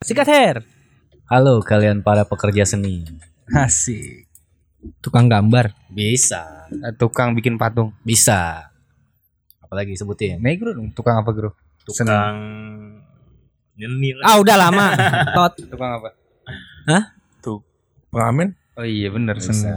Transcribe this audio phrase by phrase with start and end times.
[0.00, 0.56] Sikat hair.
[1.28, 3.04] Halo kalian para pekerja seni.
[3.52, 4.24] Asik.
[5.04, 5.76] Tukang gambar.
[5.92, 7.92] Bisa, Eh, Tukang bikin patung.
[8.00, 8.72] bisa.
[9.60, 10.40] Apalagi sebutin.
[10.40, 10.88] Negro dong.
[10.96, 11.52] Tukang apa, Bro?
[11.84, 12.32] tukang lah.
[14.24, 14.86] Ah udah lama.
[15.36, 15.52] Tot.
[15.68, 16.08] Tukang apa?
[18.10, 19.68] pengamen Oh iya bener seni.
[19.68, 19.76] Bisa.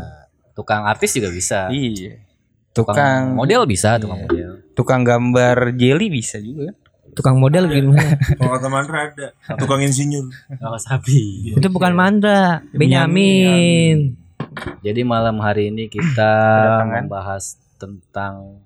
[0.56, 1.68] Tukang artis juga bisa.
[1.68, 2.24] Iya.
[2.72, 4.64] Tukang Tukang model bisa, tukang model.
[4.72, 6.72] tukang gambar jelly bisa juga.
[7.14, 8.18] Tukang model gimana?
[8.40, 9.28] kalau kata Mandra ada
[9.58, 10.28] tukang insinyur
[10.62, 11.54] Oh, sapi.
[11.54, 14.18] Itu bukan Mandra, Benyamin.
[14.86, 16.34] Jadi malam hari ini kita
[16.86, 18.62] membahas tentang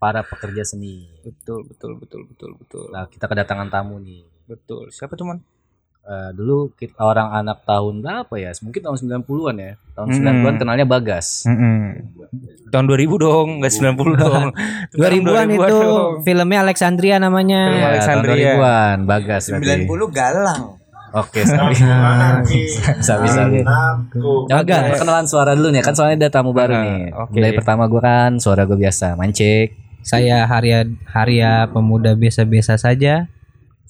[0.00, 1.08] para pekerja seni.
[1.20, 2.86] Betul, betul, betul, betul, betul.
[2.92, 4.24] Nah, kita kedatangan tamu nih.
[4.48, 4.88] Betul.
[4.90, 5.38] Siapa tuh, Man?
[6.10, 8.50] Eh, dulu kita, orang anak tahun berapa ya?
[8.58, 9.72] Mungkin tahun 90-an ya.
[9.94, 10.16] Tahun Hmm.
[10.16, 11.46] 90-an kenalnya Bagas.
[12.66, 14.50] Tahun 2000 dong, enggak 90 dong.
[14.98, 16.10] 2000-an itu dong.
[16.20, 17.60] filmnya Alexandria namanya.
[17.62, 18.34] Film Ya, tahun Alexandria.
[18.58, 19.86] 2000-an Bagas berarti.
[19.86, 20.62] 90 galang.
[21.12, 21.74] Oke, sabi.
[23.00, 23.58] sabi sabi.
[24.46, 27.02] Oke, perkenalan suara dulu nih, kan soalnya ada tamu baru Nah, nih.
[27.12, 27.34] oke.
[27.34, 29.74] Mulai pertama gua kan suara gue biasa, mancek.
[30.00, 33.26] Saya Harya Harya pemuda biasa-biasa saja.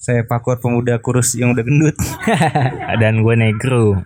[0.01, 1.93] Saya pakur pemuda kurus yang udah gendut.
[3.01, 4.01] Dan gue negro.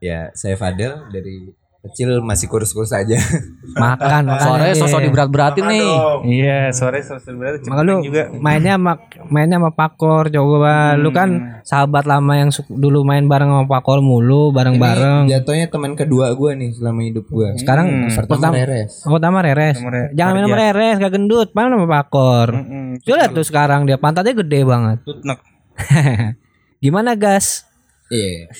[0.00, 3.16] Ya, saya Fadel dari kecil masih kurus-kurus aja.
[3.70, 4.42] Makan, makan.
[4.42, 5.86] Suaranya sosok diberat-beratin nih.
[6.26, 8.26] Iya, sore sore sebenarnya Maka lu juga.
[8.34, 8.98] mainnya sama
[9.30, 14.50] mainnya sama Pakor coba lu kan sahabat lama yang dulu main bareng sama Pakor mulu
[14.50, 15.30] bareng-bareng.
[15.30, 17.48] Ini jatuhnya teman kedua gue nih selama hidup gue.
[17.56, 18.92] Sekarang Pertama pertama Reres.
[19.06, 19.76] Oh, pertama Reres.
[19.78, 20.56] Re- Jangan main sama.
[20.58, 21.48] Reres, gak gendut.
[21.54, 22.48] Mana sama Pakor.
[22.58, 22.86] Mm-mm.
[23.00, 24.98] Coba lihat tuh sekarang dia pantatnya gede banget.
[25.06, 25.38] Tutnek.
[26.82, 27.64] Gimana gas?
[28.10, 28.50] Iya.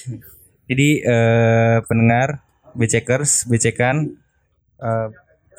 [0.70, 4.14] Jadi eh, pendengar Becekers, Becekan
[4.80, 5.08] eh,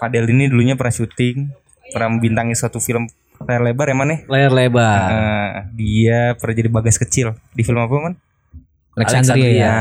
[0.01, 1.53] Fadel ini dulunya pernah syuting,
[1.93, 3.05] pernah membintangi suatu film
[3.45, 4.17] layar lebar ya man ya?
[4.25, 5.07] Layar lebar.
[5.09, 8.13] Eh, dia pernah jadi bagas kecil di film apa man?
[8.97, 9.49] Alexandria.
[9.49, 9.77] ya.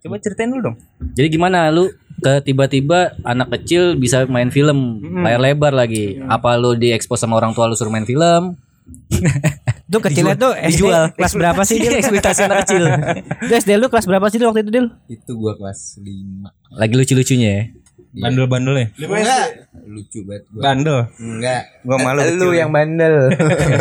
[0.00, 0.76] Coba ceritain dulu dong.
[1.12, 1.92] Jadi gimana lu
[2.24, 6.16] ke tiba-tiba anak kecil bisa main film layar lebar lagi?
[6.24, 8.56] Apa lu diekspos sama orang tua lu suruh main film?
[9.90, 11.10] Itu kecilnya tuh SD dijual.
[11.18, 11.98] kelas berapa sih Dil?
[11.98, 12.84] Ekspektasi anak kecil.
[13.42, 14.86] Itu SD lu kelas berapa sih Dil waktu itu Dil?
[15.10, 16.78] Itu gue kelas 5.
[16.78, 17.64] Lagi lucu-lucunya ya.
[18.10, 18.90] Bandel-bandelnya.
[18.98, 19.46] Enggak.
[19.86, 20.62] Lucu banget gue.
[20.62, 20.98] Bandel.
[21.22, 21.62] Enggak.
[21.86, 23.30] Gua malu Lu yang bandel.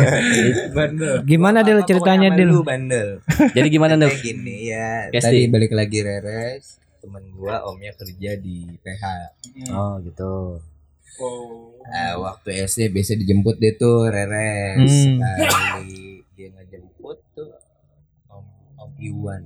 [0.77, 1.13] bandel.
[1.25, 2.49] Gimana Dil ceritanya Dil?
[2.49, 3.25] Lu bandel.
[3.57, 4.21] Jadi gimana Kayak Dev?
[4.21, 5.09] gini ya.
[5.09, 6.77] Tadi balik lagi Reres.
[7.01, 9.03] Temen gua omnya kerja di PH.
[9.73, 10.61] Oh gitu.
[11.89, 14.77] Eh, waktu SD biasa dijemput dia tuh Reres.
[14.77, 15.17] Hmm.
[15.17, 17.49] Sekali dia ngejemput tuh
[18.29, 18.45] Om
[18.77, 19.43] Om Iwan.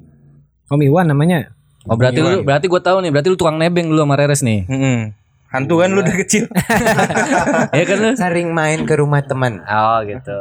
[0.68, 1.56] Om Iwan namanya.
[1.88, 4.68] Oh berarti lu berarti gua tahu nih, berarti lu tukang nebeng dulu sama Reres nih.
[4.68, 5.16] Mm-mm.
[5.52, 6.50] Hantu kan lu udah kecil.
[7.76, 8.12] Iya kan lu?
[8.16, 9.64] Sering main ke rumah teman.
[9.64, 10.38] Oh gitu.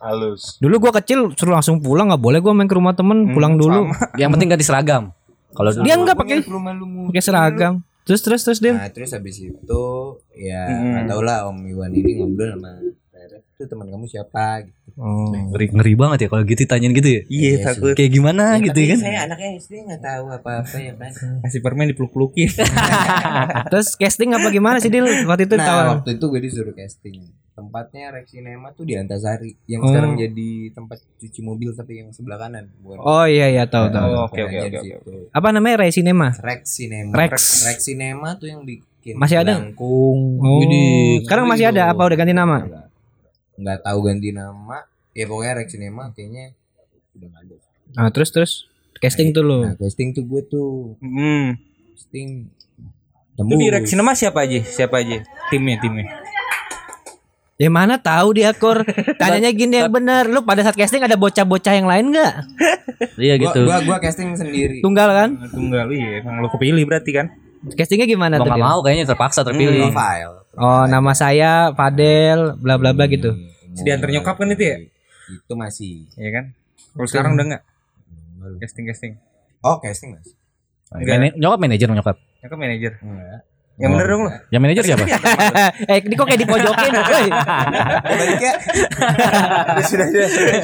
[0.00, 3.58] halus Dulu gua kecil suruh langsung pulang nggak boleh gua main ke rumah temen pulang
[3.58, 3.90] dulu.
[4.14, 5.10] Yang penting ganti seragam.
[5.50, 6.58] Kalau Dia enggak pakai lu
[7.10, 7.82] pakai seragam.
[8.04, 8.74] Terus terus terus Dil.
[8.74, 9.84] Nah terus habis itu
[10.34, 12.72] ya nggak tau lah Om Iwan ini ngobrol sama
[13.60, 14.80] itu teman kamu siapa gitu.
[14.96, 15.28] Oh.
[15.52, 17.20] ngeri, ngeri banget ya kalau gitu tanyain gitu ya.
[17.28, 17.92] Iya, takut.
[17.92, 18.98] Kayak gimana Ya, gitu tapi kan?
[19.04, 21.12] Saya anaknya SD nggak tahu apa-apa ya kan.
[21.44, 22.48] Kasih permen dipeluk-pelukin.
[23.72, 25.04] Terus casting apa gimana sih Dil?
[25.28, 25.78] Waktu itu Nah tahu.
[26.00, 27.20] waktu itu gue disuruh casting.
[27.60, 29.86] Tempatnya Rex Cinema tuh di Antasari yang Oh.
[29.86, 32.72] sekarang jadi tempat cuci mobil tapi yang sebelah kanan.
[32.80, 34.08] Bukan Oh iya iya tahu tahu.
[34.08, 34.90] Oh, oke, oke, oke, di.
[35.28, 36.32] Apa namanya Ray Cinema?
[36.34, 37.12] Rex Cinema.
[37.12, 37.32] Rex.
[37.62, 39.60] Rex Cinema tuh yang bikin Masih ada?
[39.60, 40.40] Langkung.
[40.40, 40.58] Oh.
[40.58, 42.64] Widih, Sekarang masih ada apa udah ganti nama?
[42.64, 42.86] Enggak.
[43.54, 44.78] Nggak tahu ganti nama.
[45.12, 46.56] Ya pokoknya Rex Cinema kayaknya
[47.12, 47.56] udah nggak ada.
[47.92, 48.52] Nah, terus terus
[48.96, 49.58] casting tuh lu.
[49.62, 51.60] Nah, casting tuh gue tuh Hmm.
[51.92, 52.48] casting
[53.40, 54.60] Lu di Rex Cinema siapa aja?
[54.60, 55.24] Siapa aja?
[55.48, 56.19] Timnya, timnya.
[57.60, 58.88] Ya mana tahu dia Kor.
[59.20, 60.24] Tanyanya gini yang bener.
[60.24, 62.34] Lu pada saat casting ada bocah-bocah yang lain nggak?
[63.20, 63.68] Iya gitu.
[63.68, 64.80] gua, gua casting sendiri.
[64.80, 65.30] Tunggal kan?
[65.52, 67.32] Tunggal iya, emang lu kepilih berarti kan?
[67.76, 68.48] Castingnya gimana tuh?
[68.48, 68.64] nggak Dil?
[68.64, 69.92] mau kayaknya terpaksa terpilih.
[69.92, 70.40] Profile.
[70.56, 73.36] Oh, nama saya Fadel bla bla bla gitu.
[73.36, 74.76] Hmm, Diantar nyokap kan itu ya?
[75.28, 76.08] Itu masih.
[76.16, 76.44] Iya kan?
[76.96, 77.62] Kalau sekarang udah enggak
[78.36, 78.56] Enggak lu.
[78.64, 79.12] casting-casting.
[79.60, 80.28] Oh, casting mas.
[80.92, 82.16] Mana- nyokap manajer nyokap.
[82.40, 82.92] Nyokap manajer.
[83.04, 83.40] Enggak.
[83.80, 84.30] Yang bener dong lu.
[84.52, 85.04] Yang manajer siapa?
[85.90, 86.92] eh, ini kok kayak dipojokin?
[86.92, 87.26] Woi.
[88.20, 88.52] Balik ya.
[89.88, 90.54] sudah, sudah, sudah,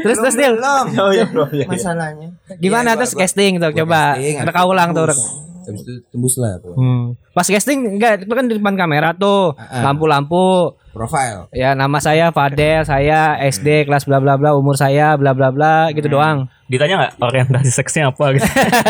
[0.00, 0.54] Terus terus Dil.
[0.56, 2.28] Oh iya ya Masalahnya.
[2.56, 4.16] Gimana terus casting tuh coba.
[4.16, 5.12] Reka ulang tuh.
[5.12, 5.20] tembus.
[5.60, 6.56] Habis itu tembus lah.
[6.64, 7.12] Hmm.
[7.36, 9.84] Pas casting enggak itu kan di depan kamera tuh, Ah.
[9.84, 10.79] lampu-lampu.
[10.90, 11.46] Profile.
[11.54, 15.94] Ya nama saya Fadel, saya SD kelas bla bla bla, umur saya bla bla bla
[15.94, 16.50] gitu doang.
[16.66, 18.46] Ditanya nggak orientasi seksnya apa gitu?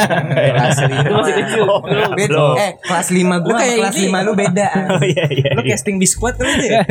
[0.56, 1.16] kelas lima.
[1.16, 1.64] masih kecil.
[2.12, 2.44] Beda.
[2.60, 4.68] Eh, kelas 5 gua sama kelas 5 lu beda.
[5.00, 5.50] Oh iya iya.
[5.56, 6.84] Lu casting biskuit kali itu ya?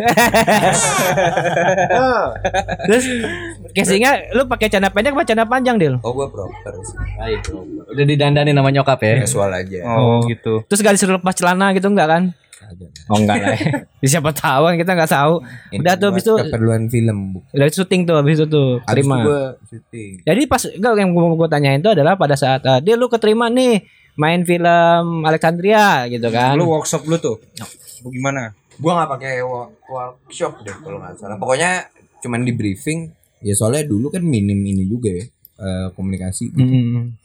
[2.90, 3.06] Terus
[3.78, 6.02] casingnya lu pakai celana pendek apa celana panjang, Dil?
[6.02, 6.98] Oh, gua proper sih.
[7.22, 7.38] Ayo.
[7.86, 9.22] Udah didandani nama nyokap ya.
[9.26, 9.86] Casual aja.
[9.86, 10.66] Oh, gitu.
[10.66, 12.24] Terus gak disuruh lepas celana gitu enggak kan?
[13.08, 13.58] Oh enggak lah.
[14.00, 15.44] Ya, Siapa tahu kan kita enggak tahu.
[15.70, 19.16] Ini Udah tuh habis itu keperluan film, udah syuting tuh habis itu tuh terima.
[19.22, 20.24] gua syuting.
[20.24, 23.48] Jadi pas enggak yang gua, gua tanyain itu adalah pada saat uh, dia lu keterima
[23.48, 23.84] nih
[24.16, 26.54] main film Alexandria gitu kan.
[26.54, 27.40] Lu workshop lu tuh.
[28.02, 28.56] Bagaimana?
[28.76, 31.36] Gua nggak pakai wo- workshop deh kalau nggak salah.
[31.36, 31.88] Pokoknya
[32.20, 33.12] cuman di briefing.
[33.40, 35.24] Ya soalnya dulu kan minim ini juga ya
[35.58, 36.52] eh, komunikasi.
[36.52, 37.16] Mm-mm.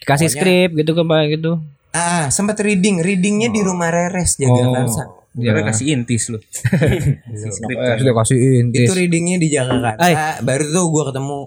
[0.00, 1.52] Kasih Pokoknya- skrip gitu kan Pak gitu.
[1.94, 4.50] Ah, sempat reading, readingnya di rumah Reres Oh.
[4.50, 5.02] Jagakarsa.
[5.34, 6.38] Dia kasih intis lu.
[6.42, 7.98] Kan.
[8.02, 8.38] Sudah kasih
[8.70, 9.94] Itu readingnya di Jakarta.
[10.02, 10.14] Ay.
[10.42, 11.38] Baru tuh gua ketemu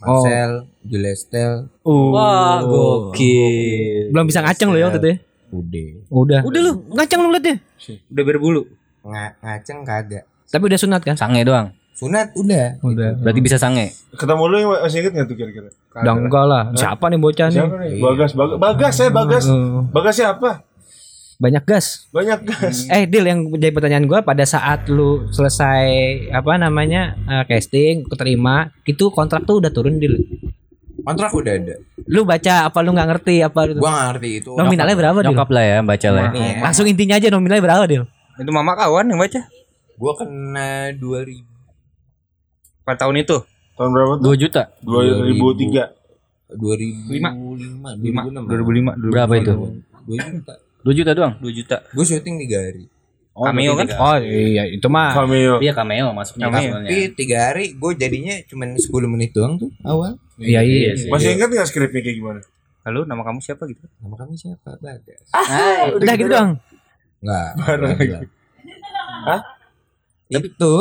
[0.00, 4.08] Marcel, Julestel, Wah, gokil.
[4.14, 5.16] Belum bisa ngaceng lo ya waktu itu ya.
[5.50, 5.84] Ude.
[6.08, 6.40] Udah.
[6.46, 7.60] Udah lu ngaceng lu liatnya.
[8.08, 8.62] Udah berbulu.
[9.04, 10.24] Nga, ngaceng kagak.
[10.48, 11.20] Tapi udah sunat kan?
[11.20, 11.76] Sange doang.
[12.00, 12.80] Sunat udah.
[12.80, 13.12] Udah.
[13.20, 13.92] Berarti bisa sange.
[14.16, 15.68] Ketemu lu yang masih inget gak tuh kira-kira?
[16.00, 16.62] Udah enggak lah.
[16.72, 17.60] Siapa nih bocah nih?
[17.60, 18.00] Siapa nih?
[18.00, 19.44] Bagas, Bagas, Bagas ya Bagas.
[19.44, 20.50] Eh, Bagas siapa?
[21.40, 22.04] banyak gas.
[22.12, 22.84] Banyak gas.
[22.92, 25.88] Eh Dil yang jadi pertanyaan gua pada saat lu selesai
[26.36, 30.20] apa namanya eh, casting keterima itu kontrak tuh udah turun Dil.
[31.00, 31.74] Kontrak udah ada.
[32.12, 33.80] Lu baca apa lu nggak ngerti apa gitu?
[33.80, 34.50] Gua nggak ngerti itu.
[34.52, 35.32] Nominalnya berapa Dil?
[35.32, 36.22] Nyokap lah ya, baca lah.
[36.28, 36.30] ya.
[36.36, 36.60] Nih ya.
[36.60, 38.04] Langsung intinya aja nominalnya berapa Dil?
[38.36, 39.40] Itu mama kawan yang baca.
[39.96, 41.49] Gua kena 2000
[42.90, 43.38] Pada tahun itu.
[43.78, 44.34] Tahun berapa tuh?
[44.34, 44.62] 2 juta.
[44.82, 45.94] 2003.
[46.58, 47.30] 2005 Lima.
[47.94, 49.14] 2006 2005.
[49.14, 49.54] Berapa itu?
[50.10, 51.34] 2 juta 2 juta doang.
[51.38, 51.76] 2 juta.
[51.86, 52.84] gue syuting 3 hari
[53.30, 53.86] Cameo kan?
[53.94, 55.62] Oh iya itu mah Cameo.
[55.62, 56.82] Iya cameo masuknya Cameo.
[56.82, 60.98] tapi 3 hari gue jadinya cuma 10 menit doang tuh awal iya iya.
[60.98, 61.06] sih.
[61.06, 62.40] Masih ingat gak skripnya kayak gimana?
[62.90, 63.86] Lalu nama kamu siapa gitu?
[64.02, 65.30] nama kamu siapa Bagas
[66.02, 66.58] Udah gitu doang.
[67.22, 68.26] enggak.
[69.30, 69.40] Hah?
[70.30, 70.74] itu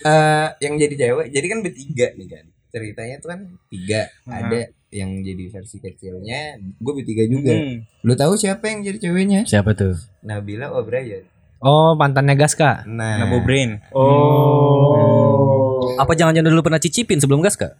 [0.00, 4.58] eh yang jadi cewek jadi kan bertiga nih kan ceritanya tuh kan tiga ada
[4.90, 7.84] yang jadi versi kecilnya gue bertiga juga Hmm.
[8.00, 9.92] lu tahu siapa yang jadi ceweknya Siapa tuh?
[10.20, 11.24] Nabila O'Brien
[11.58, 12.82] Oh mantannya Gaska.
[12.84, 13.80] nah Nabo Brain.
[13.88, 15.96] Oh.
[15.96, 17.72] Apa jangan-jangan dulu pernah cicipin sebelum gas kak?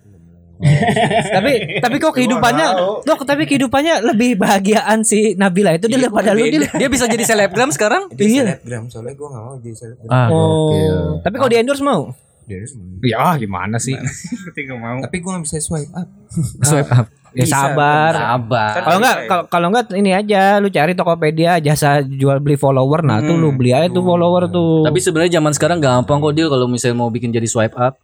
[1.31, 2.67] Tapi tapi kok kehidupannya
[3.01, 6.65] kok tapi kehidupannya lebih bahagiaan si Nabila itu dia daripada lu Dil.
[6.67, 8.09] Dia bisa jadi selebgram sekarang?
[8.11, 8.57] Iya.
[8.57, 11.21] selebgram soalnya gue gak mau jadi selebgram Ah, Oh.
[11.21, 12.13] Tapi kalau di endorse mau?
[12.45, 12.85] Dia harus mau.
[13.01, 13.97] Ya gimana sih?
[13.97, 14.99] Seperti gak mau.
[15.01, 16.09] tapi gue gak bisa swipe up
[16.69, 17.07] Swipe up.
[17.35, 18.13] Ya Bisa, sabar.
[18.15, 18.73] Sabar.
[18.79, 23.19] Kalau enggak kalau- kalau enggak ini aja lu cari Tokopedia jasa jual beli follower nah
[23.19, 24.87] tuh lu beli aja tuh follower tuh.
[24.87, 27.99] Tapi sebenarnya zaman sekarang gampang kok deal kalau misalnya mau bikin jadi swipe up.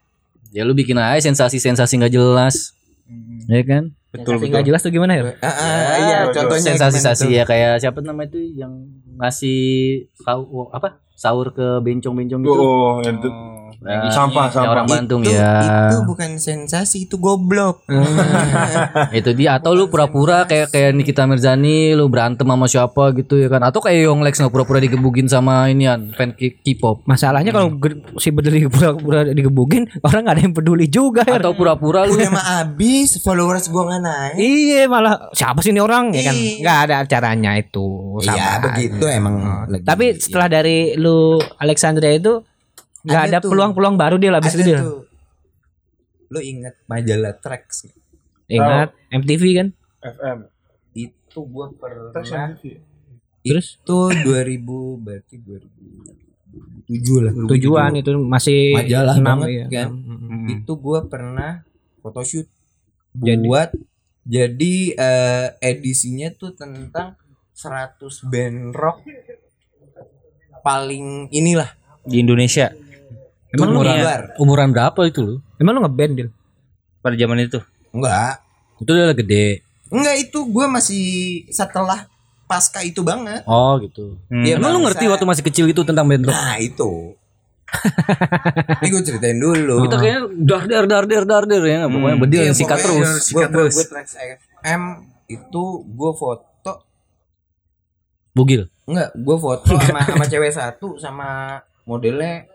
[0.50, 2.75] Ya lu bikin aja sensasi-sensasi nggak jelas.
[3.47, 3.94] Ya kan?
[4.11, 4.69] Betul Tapi nggak betul.
[4.75, 5.23] jelas tuh gimana ya?
[5.38, 9.61] Ah, ah, iya contohnya Sensasi-sensasi ya kayak siapa nama itu yang ngasih
[10.19, 10.99] sahur apa?
[11.14, 12.50] Sahur ke bencong-bencong gitu.
[12.58, 13.31] Oh, yang itu
[13.81, 14.71] Nah, sampah, yang sampah.
[14.71, 14.93] orang tuh?
[14.94, 15.88] Bandung itu, ya.
[15.88, 17.81] itu bukan sensasi itu goblok.
[19.11, 23.49] Itu dia atau lu pura-pura kayak kayak Nikita Mirzani lu berantem sama siapa gitu ya
[23.49, 23.62] kan?
[23.62, 27.03] Atau kayak Yonglex nggak pura-pura digebugin sama inian fan K-pop?
[27.05, 31.23] Masalahnya kalau ge- si bedeli pura-pura digebukin orang nggak ada yang peduli juga.
[31.23, 31.38] Ya.
[31.38, 34.35] atau pura-pura lu udah mah abis followers gue nggak naik.
[34.37, 36.12] Iya malah siapa sih ini orang?
[36.12, 36.35] Ya kan?
[36.35, 36.55] Iya.
[36.61, 38.21] nggak ada acaranya itu.
[38.21, 39.35] Iya begitu emang
[39.67, 42.44] lagi- Tapi setelah dari lu Alexandria itu
[43.02, 44.79] nggak Ada peluang-peluang baru dia habis ada itu dia.
[44.79, 45.00] tuh
[46.29, 47.99] lu inget majalah Trax nggak?
[48.51, 49.69] Ingat MTV kan?
[50.01, 50.39] FM.
[50.93, 52.65] itu gue pernah Terus yang TV.
[53.41, 54.60] Terus itu 2000
[54.96, 59.89] berarti 2007 lah tujuan itu masih Majalah enam, banget, iya, kan?
[59.89, 60.46] Mm, Hmm.
[60.53, 61.53] itu gue pernah
[61.98, 62.46] photoshoot
[63.13, 63.70] Jadi- buat
[64.22, 67.15] jadi eh, edisinya tuh tentang
[67.53, 69.03] 100 band rock
[70.60, 71.70] paling inilah
[72.03, 72.72] Di Indonesia
[73.50, 74.20] Emang lu umuran luar.
[74.38, 75.34] umuran berapa itu lu?
[75.58, 76.30] Emang lu ngeband Dil?
[77.00, 77.58] pada zaman itu.
[77.96, 78.44] enggak.
[78.80, 79.64] Itu udah gede.
[79.90, 81.04] Enggak itu gue masih
[81.50, 82.06] setelah
[82.46, 83.42] pasca itu banget.
[83.48, 84.20] Oh gitu.
[84.28, 84.44] Hmm.
[84.44, 87.16] Iya, emang lu ngerti waktu masih kecil itu tentang band rock nah itu.
[88.82, 89.86] Ini gue ceritain dulu.
[89.86, 91.86] Kita kayaknya dar dar dar dar dar dar ya.
[91.86, 91.90] Nggak?
[91.94, 93.30] pokoknya bedil yang sikat terus.
[93.30, 93.84] gue gue gue
[94.60, 94.82] FM
[95.30, 96.72] itu gue foto
[98.34, 98.66] bugil?
[98.86, 101.28] Enggak gue foto sama sama cewek satu sama
[101.86, 102.46] modelnya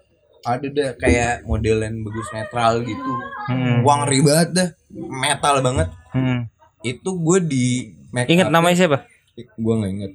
[0.46, 3.12] ada deh kayak modelan bagus netral gitu
[3.46, 3.82] Hmm.
[3.82, 6.50] Wah ngeri banget dah metal banget Hmm.
[6.82, 7.66] itu gue di
[8.10, 8.98] make Ingat up- namanya siapa?
[9.36, 10.12] gue nggak inget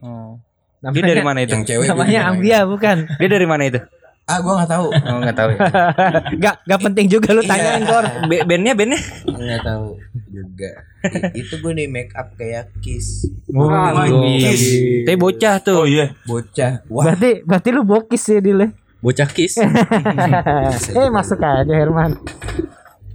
[0.91, 1.53] Dia dari mana itu?
[1.53, 2.97] yang cewek Namanya Ambia bukan?
[3.13, 3.77] Dia dari mana itu?
[3.77, 3.99] inget.
[4.23, 4.87] Ah, gua nggak tahu.
[4.95, 5.59] Oh nggak tahu ya.
[6.43, 8.07] Gak gak penting juga lu tanyain kor.
[8.47, 9.01] Bandnya bandnya?
[9.27, 9.99] Nggak tahu
[10.31, 10.71] juga.
[11.03, 13.27] I- itu gue di make up kayak Kiss.
[14.39, 14.63] Kiss.
[15.03, 15.77] Tapi bocah tuh.
[15.77, 16.15] Oh iya.
[16.23, 16.87] Bocah.
[16.87, 18.71] Wah, Berarti berarti lu bokis ya Dil.
[19.01, 19.57] Bocah kiss.
[21.01, 22.21] eh masuk aja Herman.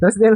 [0.02, 0.36] Terus Dil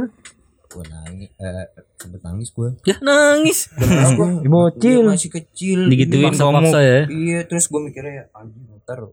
[0.70, 1.30] gue nangis.
[1.34, 1.66] Eh,
[1.98, 2.68] sempet nangis gue.
[2.86, 3.58] ya nangis.
[3.74, 5.02] Dia bocil.
[5.02, 5.90] masih kecil.
[5.90, 6.30] Digituin kamu.
[6.30, 7.00] Paksa-paksa ya.
[7.10, 9.10] Iya, terus gue mikirnya anjing ntar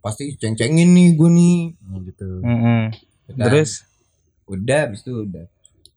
[0.00, 1.60] pasti ceng-cengin nih gue nih.
[2.08, 2.28] Gitu.
[2.40, 2.82] Mm-mm.
[3.36, 3.84] Dan Terus
[4.48, 5.44] udah habis itu udah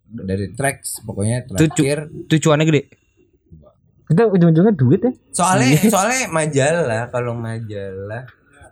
[0.10, 2.84] dari tracks pokoknya terakhir tuh cuannya gede.
[4.10, 5.14] Itu ujung-ujungnya duit ya.
[5.30, 8.26] soalnya soalnya majalah kalau majalah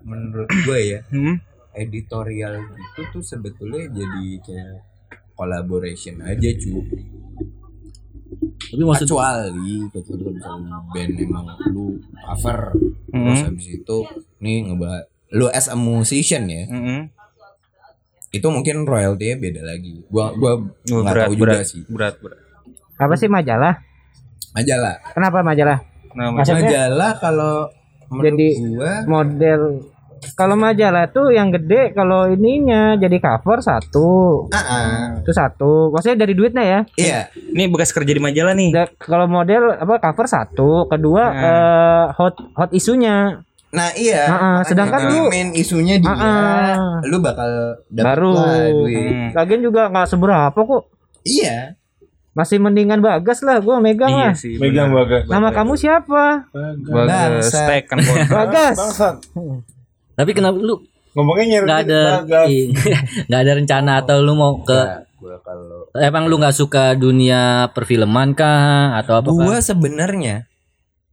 [0.08, 1.36] menurut gue ya Hmm.
[1.74, 4.76] editorial gitu tuh sebetulnya jadi kayak
[5.34, 6.82] collaboration aja cu
[8.68, 12.60] Tapi maksud kecuali kecuali kalau misalnya band emang lu cover
[13.08, 13.48] terus Hmm.
[13.48, 13.98] habis itu
[14.38, 17.08] nih ngebahas lu as a musician ya Mm-mm.
[18.30, 20.60] itu mungkin royaltinya beda lagi gua gua
[20.90, 22.40] Oh, nggak tahu juga berat, sih berat, berat.
[22.98, 23.80] Apa sih majalah?
[24.52, 25.80] majalah Kenapa majalah?
[26.12, 27.56] Nah, Maksudnya majalah kalau
[28.18, 29.62] Jadi- gua model
[30.34, 34.10] kalau majalah tuh yang gede kalau ininya jadi cover satu
[34.48, 35.02] ah, ah.
[35.18, 38.70] itu satu maksudnya dari duitnya ya iya ini bekas kerja di majalah nih.
[38.70, 41.44] Da- kalau model apa cover satu kedua Nah.
[41.44, 44.32] eh, hot hot isunya nah iya ah,
[44.64, 46.76] makanya sedangkan lu- main isunya dia Ah, ah.
[47.04, 47.50] lu bakal
[47.88, 48.32] dapet Baru.
[48.34, 49.30] lah duit Hmm.
[49.34, 50.84] lagian juga nggak seberapa kok
[51.24, 51.76] iya
[52.32, 54.56] masih mendingan bagas lah gua megang Iya lah sih.
[54.56, 55.26] Megang bagas.
[55.26, 56.86] nama kamu siapa Bagus.
[56.88, 57.50] Bangsat.
[57.60, 58.18] Stek kan bos.
[58.30, 59.16] bagas Bangsat.
[60.18, 60.82] Tapi kenapa lu
[61.14, 62.02] Ngomongnya nyari nggak ada
[62.52, 62.66] iya,
[63.26, 67.74] nggak ada rencana atau lu mau ke Nah, gua kalau emang lu nggak suka dunia
[67.74, 70.46] perfilman kah atau apa gua sebenarnya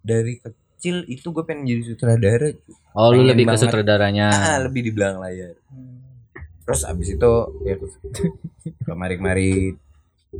[0.04, 2.52] dari kecil itu gue pengen jadi sutradara.
[2.92, 3.64] Oh lu lebih ke banget.
[3.64, 4.28] sutradaranya.
[4.28, 5.56] Ah, lebih di belakang layar
[6.64, 7.32] terus abis itu
[7.68, 7.94] ya terus
[8.88, 9.76] kemari-kemari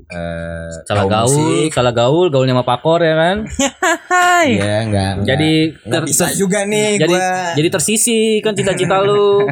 [0.05, 1.71] eh salah gaul musik.
[1.73, 3.37] salah gaul gaulnya sama pakor ya kan?
[4.45, 7.55] Iya enggak jadi nggak ter- bisa juga nih jadi gua.
[7.57, 9.43] jadi tersisi kan cita-cita lu.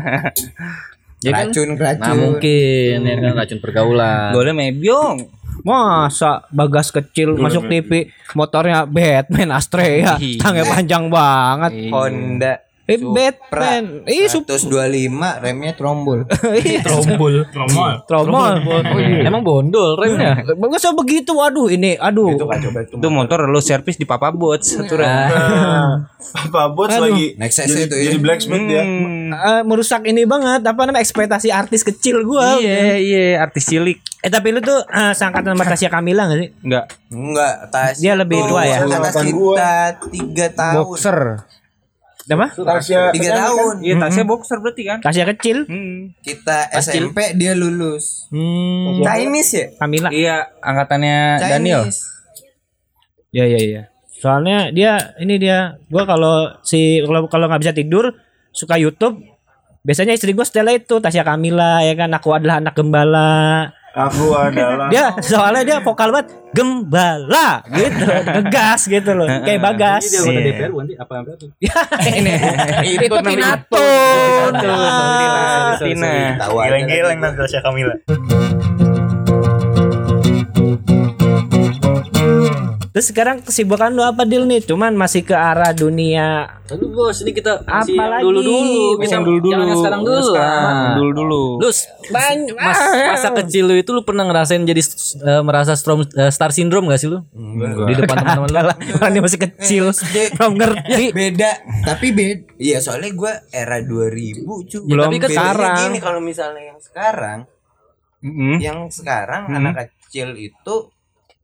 [1.23, 1.55] Ya kan?
[1.55, 2.03] Racun racun.
[2.03, 4.35] Nah mungkin ya kan racun pergaulan.
[4.35, 5.19] Golnya mebyong.
[5.63, 10.19] masa bagas kecil masuk TV motornya Batman Astrea.
[10.19, 10.43] Iya.
[10.43, 11.73] tangga panjang banget.
[11.95, 15.07] Honda eh Supra Batman ih sup 125
[15.39, 16.27] remnya trombol
[16.87, 17.47] Trombol.
[17.47, 17.93] Tromol.
[18.05, 18.53] tromol
[19.23, 23.61] emang bondol remnya Gak usah begitu waduh ini aduh itu kacau banget Itu motor lu
[23.61, 24.99] servis di Papa Bot satu
[26.33, 27.07] Apa bos Aduh.
[27.09, 27.35] lagi?
[27.35, 28.03] Nexus jadi, itu ya.
[28.09, 28.83] jadi blacksmith ya.
[28.83, 33.99] Eh, merusak ini banget apa namanya ekspektasi artis kecil gua Iya, iya, artis cilik.
[34.19, 36.85] eh tapi lu tuh eh, seangkatan sama Tasya Kamila gak sih Enggak.
[37.11, 38.81] enggak tas Dia lebih tua ya?
[38.81, 39.71] atas kita
[40.09, 41.19] tiga tahun Boxer.
[42.23, 43.75] Apa Tasya tiga tahun.
[43.83, 44.99] Iya, tasnya boxer berarti kan?
[45.03, 45.67] Tasya kecil.
[45.67, 46.15] Hmm.
[46.23, 48.31] kita SMP dia lulus.
[48.31, 49.67] Hmm, Chinese ya?
[49.75, 51.83] Kamila Iya, angkatannya Daniel.
[51.91, 52.01] Chinese
[53.33, 53.83] Ya ya ya.
[54.13, 58.13] Soalnya dia ini dia gua kalau si kalau kalau nggak bisa tidur
[58.53, 59.19] suka YouTube
[59.83, 62.13] biasanya istri gue setelah itu Tasya Kamila ya kan?
[62.15, 68.05] Aku adalah anak gembala Aku adalah dia soalnya dia vokal banget gembala gitu.
[68.41, 70.09] Ngegas gitu loh kayak bagas.
[70.09, 71.81] DPR nanti apa apa Ya,
[72.17, 72.33] ini.
[72.97, 73.89] Itu Tinato
[75.77, 76.41] Tina.
[76.41, 77.93] Geleng-geleng Natasha Kamila.
[82.93, 87.33] Terus sekarang kesibukan lu apa deal nih cuman masih ke arah dunia Aduh bos, ini
[87.33, 88.25] kita Apa lagi?
[88.25, 89.53] dulu-dulu, kita Yang dulu-dulu.
[89.53, 90.29] jangan yang sekarang dulu.
[90.33, 90.93] Ah.
[90.95, 91.43] Dulu dulu.
[91.59, 91.69] Lu
[92.09, 92.79] banyak mas,
[93.11, 96.97] masa kecil lu itu lu pernah ngerasain jadi eh, merasa strom, eh, star syndrome gak
[96.97, 97.21] sih lu?
[97.85, 98.57] Di depan teman-teman lu.
[98.63, 99.85] lah orang masih kecil
[100.37, 101.51] belum ngerti beda
[101.83, 105.77] tapi beda iya soalnya gue era 2000 cu Belum tapi kan sekarang.
[105.83, 107.39] gini kalau misalnya yang sekarang
[108.21, 108.55] Mm-mm.
[108.61, 109.61] yang sekarang Hmm.
[109.67, 110.75] anak kecil itu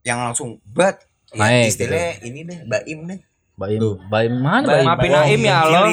[0.00, 3.20] yang langsung bat ya, Naik, istilahnya ini deh baim deh
[3.58, 4.86] Baim, baim mana baim?
[4.86, 5.90] Maafin Aim ya Allah.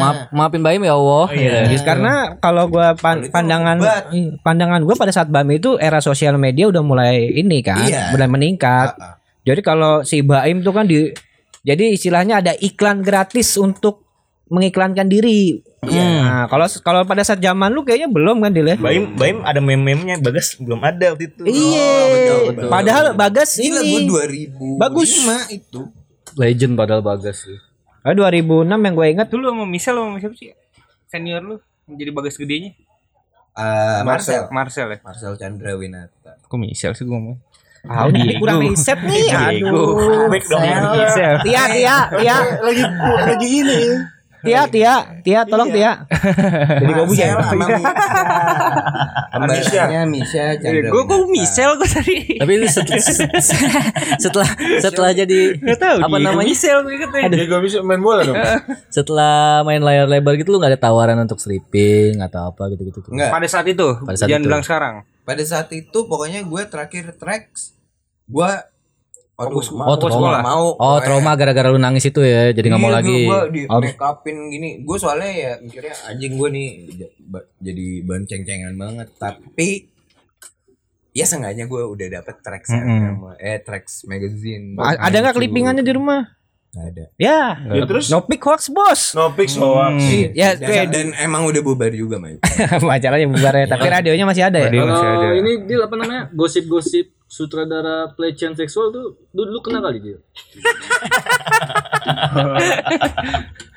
[0.00, 1.28] Maaf, maafin baim ya Allah.
[1.28, 1.84] Gitu.
[1.84, 3.76] karena kalau gua pan- pandangan
[4.16, 8.16] iya, pandangan gua pada saat Baim itu era sosial media udah mulai ini kan Iya.
[8.16, 9.14] mulai meningkat Ah, ah.
[9.44, 11.12] jadi kalau si Baim tuh kan di
[11.60, 14.00] jadi istilahnya ada iklan gratis untuk
[14.48, 19.14] mengiklankan diri nah kalau kalau pada saat zaman lu kayaknya belum kan Dil ya Baim,
[19.14, 21.42] Baim ada meme-memenya Bagas belum ada waktu itu.
[21.46, 21.90] Iya.
[22.10, 22.70] betul, betul.
[22.70, 25.10] Padahal Bagas Gila ini gue 2000 Bagus.
[25.52, 25.80] itu
[26.36, 27.56] Legend padahal bagas sih.
[28.04, 30.52] Ah, 2006 yang gue ingat Dulu sama Michelle sama siapa sih?
[31.08, 32.74] Senior lu yang jadi bagas gedenya.
[33.56, 34.98] Eh, Marcel Marcel ya.
[35.00, 37.38] Marcel Chandra Winata Kok Michelle sih gua ngomong?
[37.86, 39.30] Ah, udah ini kurang riset nih.
[39.30, 40.26] Aduh.
[40.26, 40.58] Baik dong.
[41.46, 42.36] Tia, Tia, Tia.
[42.58, 42.82] lagi
[43.30, 43.80] lagi ini
[44.46, 45.92] Tia, Tia, Tia, tolong Tia.
[46.80, 47.34] Jadi gue ya?
[47.34, 47.66] sama
[50.06, 50.42] Misha.
[50.62, 52.16] Gue kok Michelle gue tadi.
[52.38, 53.34] Tapi lu set- set-
[54.16, 54.48] setelah
[54.78, 55.58] setelah jadi
[55.98, 56.46] apa namanya?
[56.46, 57.28] Michelle gue kata.
[57.28, 58.36] Dia gak bisa main bola dong.
[58.96, 63.10] Setelah main layar lebar gitu lu nggak ada tawaran untuk stripping atau apa gitu-gitu tuh.
[63.12, 63.28] Enggak.
[63.28, 64.48] Pada saat itu, Pada saat jangan itu.
[64.48, 64.94] bilang sekarang.
[65.26, 67.74] Pada saat itu pokoknya gue terakhir tracks.
[68.24, 68.48] Gue
[69.36, 70.64] Aduh, mau, fokus mau.
[70.74, 73.20] Oh, trauma gara-gara lu nangis itu ya, jadi nggak mau Iya, lagi.
[73.22, 74.68] Gue di Oh, make upin gini.
[74.80, 76.68] Gue soalnya ya mikirnya anjing gue nih
[77.60, 79.08] jadi bahan ceng-cengan banget.
[79.14, 79.68] Tapi
[81.12, 84.72] ya seenggaknya gue udah dapet tracks sama eh tracks magazine.
[84.76, 86.32] A- Ada nggak clippingannya di rumah?
[86.72, 87.04] Gak ada.
[87.16, 87.56] Ya.
[87.72, 89.12] Ya terus No pick hoax bos.
[89.12, 89.96] no fix hoax.
[90.32, 92.36] Ya, Dan, dan emang udah bubar juga, Mai.
[92.96, 94.68] acaranya bubar ya, tapi radionya masih ada ya.
[94.68, 95.26] Dia masih ada.
[95.40, 100.18] Ini dia apa namanya gosip-gosip sutradara pelecehan seksual tuh dulu kenal kali dia.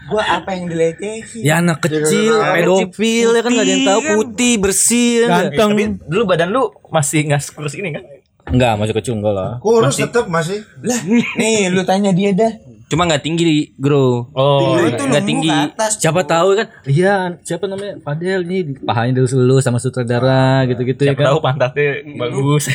[0.10, 1.22] Gue apa yang dilecehin?
[1.46, 5.28] Ya anak kecil, pedofil ya kan nggak ada yang tahu putih bersih ya?
[5.30, 5.70] Ganteng.
[5.78, 8.04] Tapi dulu badan lu masih nggak sekurus ini kan?
[8.50, 9.62] Enggak, masih kecil enggak lah.
[9.62, 10.66] Kurus tetap masih.
[10.82, 10.98] Lah,
[11.38, 12.50] nih lu tanya dia dah.
[12.90, 14.34] Cuma nggak tinggi, Bro.
[14.34, 15.54] Oh, Lu tuh nggak tinggi.
[15.54, 15.96] atas.
[15.96, 16.68] siapa tahu kan?
[16.84, 18.02] Iya, siapa namanya?
[18.02, 21.28] Fadel nih pahanya dulu dulu sama sutradara gitu-gitu ya Siapa kan.
[21.30, 22.66] tahu pantatnya bagus.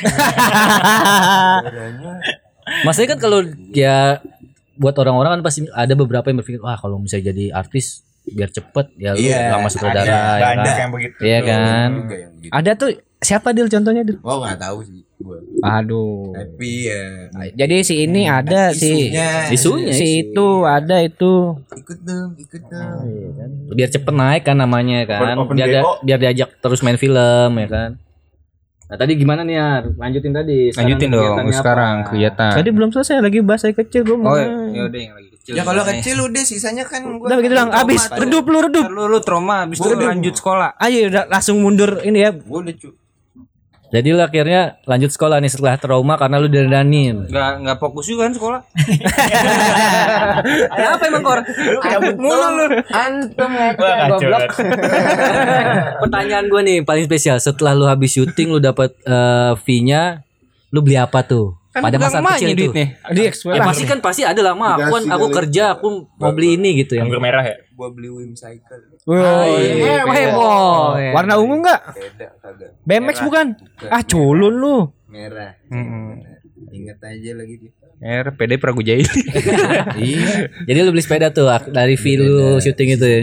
[2.80, 3.38] Maksudnya kan kalau
[3.70, 4.22] ya
[4.74, 8.86] buat orang-orang kan pasti ada beberapa yang berpikir wah kalau misalnya jadi artis biar cepet
[8.96, 10.80] ya lu Iya, lama sutradara ada, ya Banyak kan.
[10.80, 11.16] yang begitu.
[11.20, 11.88] Iya kan.
[12.08, 12.52] Yang gitu.
[12.52, 12.90] Ada tuh
[13.24, 14.20] siapa Dil contohnya Dil?
[14.20, 15.38] Oh, nggak tahu sih gue.
[15.62, 16.30] Aduh.
[16.30, 17.02] Tapi ya
[17.56, 21.56] Jadi si ini ada si isunya, Isunya, si itu ada itu.
[21.72, 23.00] ikut dong, ikut dong.
[23.72, 25.32] Biar cepet naik kan namanya kan.
[25.34, 27.90] Open biar dia- biar diajak terus main film ya kan.
[28.84, 29.84] Nah tadi gimana nih Ar?
[29.96, 30.68] Lanjutin tadi.
[30.68, 31.58] Sekarang Lanjutin dong kegiatannya apa?
[31.58, 32.52] sekarang kegiatan.
[32.52, 34.28] Tadi belum selesai lagi bahasa kecil gue mau.
[34.28, 35.52] Oh, ya udah yang lagi kecil.
[35.56, 38.84] Ya kalau kecil udah sisanya kan gua Udah begitu dong, habis redup lu redup.
[38.86, 40.76] Lu, lu trauma habis itu lu lanjut sekolah.
[40.76, 42.30] Ayo udah langsung mundur ini ya.
[42.30, 42.74] Gua udah
[43.94, 47.30] Jadi lu akhirnya lanjut sekolah nih setelah trauma karena lu didandanin.
[47.30, 48.60] Enggak enggak fokus juga kan sekolah.
[50.74, 51.40] Kenapa emang kor?
[51.78, 52.66] cabut mulu lu.
[52.90, 54.50] Antum ngepet goblok.
[56.02, 57.38] Pertanyaan gue nih paling spesial.
[57.38, 60.26] Setelah lu habis syuting lu dapat eh, fee-nya,
[60.74, 61.54] lu beli apa tuh?
[61.70, 62.74] Kan Pada masa kecil itu.
[62.74, 62.98] duitnya.
[63.14, 64.74] Di Ya pasti kan pasti ada lah mah.
[64.74, 67.62] Aku kan aku kerja, aku mau beli ini gitu yang Anggur merah ya?
[67.78, 68.93] Gua beli Wim Cycle.
[69.04, 70.96] Woi, heboh.
[71.12, 71.80] Warna ungu enggak?
[71.92, 72.70] Beda kagak.
[72.88, 73.46] BMX bukan?
[73.92, 74.76] Ah, culun lu.
[75.12, 75.52] Merah.
[75.68, 76.08] Heeh.
[76.72, 77.72] Ingat aja lagi dia.
[78.00, 79.04] Er, PD Pragujaili.
[80.00, 80.48] iya.
[80.64, 83.20] Jadi lu beli sepeda tuh dari fee lu syuting itu ya.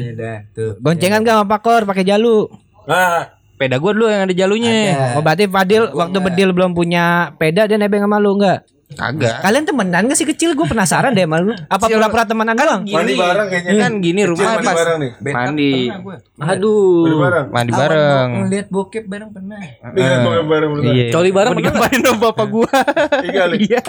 [0.54, 0.78] Tuh.
[0.78, 2.46] Goncengan gak sama Pakor pakai jalu?
[2.86, 5.14] Nah, Peda gua dulu yang ada jalunya.
[5.14, 8.66] Oh, berarti Fadil waktu Bedil belum punya peda dia nebeng sama lu enggak?
[8.92, 9.40] Kagak.
[9.40, 10.52] Kalian temenan gak sih kecil?
[10.52, 11.56] Gue penasaran deh sama lu.
[11.66, 12.82] Apa pura-pura temenan doang?
[12.84, 13.80] mandi bareng kayaknya.
[13.80, 15.12] Kan gini Kecil rumah mandi pas bareng nih.
[15.18, 15.72] Backup Mandi.
[15.72, 16.16] pernah gua.
[16.42, 17.02] Aduh.
[17.02, 17.46] Mandi bareng.
[17.50, 18.28] mandi bareng.
[18.28, 19.62] gua Ngeliat bokep bareng pernah.
[19.90, 20.92] Dengan bareng bareng bener.
[20.92, 21.06] Iya.
[21.10, 22.70] Coli bareng Mau pernah digamparin sama bapak gua.
[23.24, 23.58] Tiga kali.
[23.62, 23.82] Iya.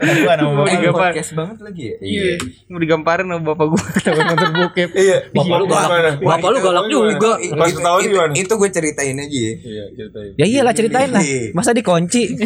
[0.00, 1.12] Gua nama Mau Eh, digamparin.
[1.12, 1.96] podcast banget lagi ya.
[2.00, 2.32] Iya.
[2.66, 4.88] Mau digamparin sama bapak gua takut nonton bokep.
[4.92, 5.16] Iya.
[5.30, 6.16] Bapak lu galak.
[6.18, 7.32] Bapak lu galak juga.
[7.38, 8.32] Itu- Pas itu- gimana?
[8.32, 9.52] Itu gue ceritain aja ya.
[9.56, 10.30] Iya, ceritain.
[10.34, 11.22] Ya iyalah ceritain lah.
[11.52, 12.22] Masa dikunci?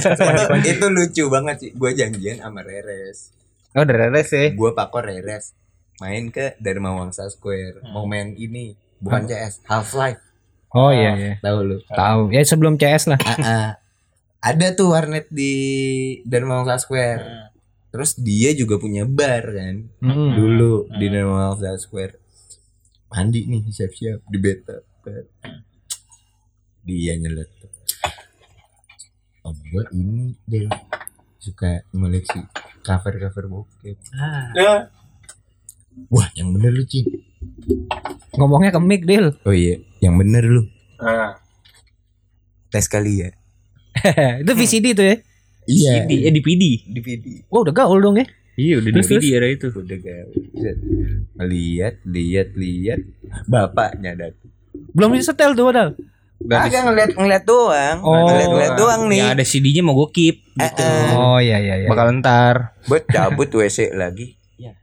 [0.00, 1.70] itu, itu lucu banget sih.
[1.76, 3.32] Gue janjian sama Reres.
[3.72, 4.52] Oh, udah reres ya.
[4.52, 5.56] Gue pakor Reres.
[5.96, 7.80] Main ke Dharma Wangsa Square.
[7.88, 8.76] Mau main ini.
[9.00, 9.64] Bukan CS.
[9.64, 10.20] Half Life.
[10.72, 11.32] Oh iya iya.
[11.40, 11.76] Tahu lu.
[11.88, 12.32] Tahu.
[12.32, 13.20] Ya sebelum CS lah.
[13.24, 13.68] Ah, ah.
[14.44, 15.52] Ada tuh warnet di
[16.28, 17.52] Dharma Wangsa Square.
[17.92, 19.88] Terus dia juga punya bar kan.
[20.04, 20.36] Hmm.
[20.36, 22.20] Dulu di Dharma Wangsa Square.
[23.08, 24.76] Mandi nih siap-siap di beta.
[26.84, 27.48] Dia nyelet.
[29.42, 30.70] Om gue ini deh
[31.42, 32.38] suka ngoleksi
[32.86, 33.98] cover-cover bokep.
[34.54, 34.90] Ya.
[36.08, 37.04] Wah, yang bener lu, Cin.
[38.38, 39.34] Ngomongnya ke mic, Dil.
[39.44, 40.62] Oh iya, yang bener lu.
[41.02, 41.36] Nah,
[42.72, 43.30] Tes kali ya.
[44.42, 45.16] itu VCD tuh ya.
[45.68, 45.94] Iya.
[46.08, 46.64] Di eh, DVD.
[46.88, 47.26] DVD.
[47.52, 48.26] Wah, udah gaul dong ya.
[48.56, 49.68] Iya, udah Terus, DVD era itu.
[49.68, 49.98] Udah.
[50.56, 50.76] Set.
[51.36, 53.00] Lihat, lihat, lihat.
[53.44, 54.50] Bapaknya datang.
[54.96, 55.90] Belum disetel tuh padahal.
[56.44, 57.96] Agak ngeliat ngeliat doang.
[58.00, 58.26] Oh.
[58.26, 59.20] ngeliat ngeliat doang nih.
[59.20, 60.86] Yang ada CD-nya mau gue keep gitu.
[61.12, 61.88] Oh iya iya iya.
[61.88, 62.74] Bakal ntar.
[62.84, 64.34] Buat cabut WC lagi.
[64.56, 64.74] Ya.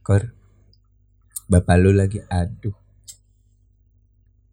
[0.00, 0.30] Kor.
[1.46, 2.74] Bapak lu lagi aduh.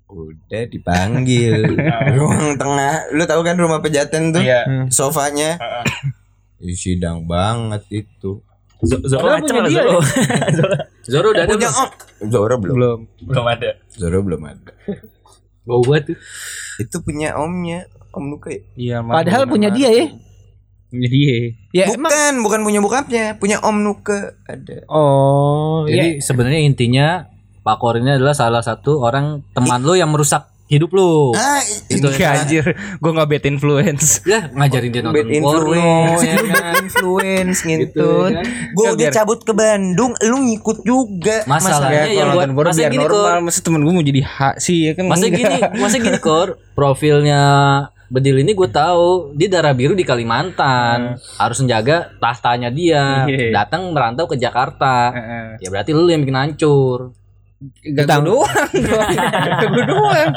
[0.05, 1.65] Udah dipanggil.
[2.15, 3.09] Ruang tengah.
[3.11, 4.41] Lu tahu kan rumah pejaten tuh?
[4.41, 4.87] Iya.
[4.87, 5.57] Sofanya.
[6.59, 8.39] Ih, sidang banget itu.
[8.79, 9.99] Z- Zoro punya lah dia Zoro.
[11.11, 11.81] Zoro udah ada Punya belum?
[11.81, 11.89] om.
[12.27, 12.75] Zoro belum.
[12.75, 12.99] Belum.
[13.23, 13.69] Belum ada.
[13.89, 14.71] Zoro belum ada.
[15.63, 16.17] Bau banget tuh.
[16.79, 17.87] Itu punya omnya.
[18.13, 18.61] Om Luka ya?
[18.77, 20.05] Iya, Padahal punya dia ya.
[20.93, 26.21] Jadi Ya emang bukan bukan punya bokapnya punya om Nuke ada Oh, Jadi ya.
[26.21, 27.25] sebenarnya intinya
[27.65, 31.31] Pak Kor ini adalah salah satu orang teman lu yang merusak hidup lu.
[31.33, 32.65] ah Itu ini Enggak anjir,
[32.97, 34.07] gua enggak bad influence.
[34.23, 36.73] Ya ngajarin dia bad nonton porno influence ya kan.
[36.83, 38.45] influence Gitu, ya kan?
[38.69, 42.69] gue udah cabut ke Bandung lu ngikut juga Masalahnya Ya, yang kalau buat nonton porno
[42.69, 45.03] masa biar gini normal, masa temen gue mau jadi hak sih ya kan.
[45.05, 47.43] masa gini, masa gini kor, profilnya
[48.05, 53.49] Bedil ini gue tahu dia darah biru di Kalimantan harus menjaga tahtanya dia Iya.
[53.55, 55.09] datang merantau ke Jakarta
[55.57, 57.09] ya berarti lu yang bikin hancur
[57.85, 58.49] Gua doang.
[58.73, 60.29] Enggak gua doang.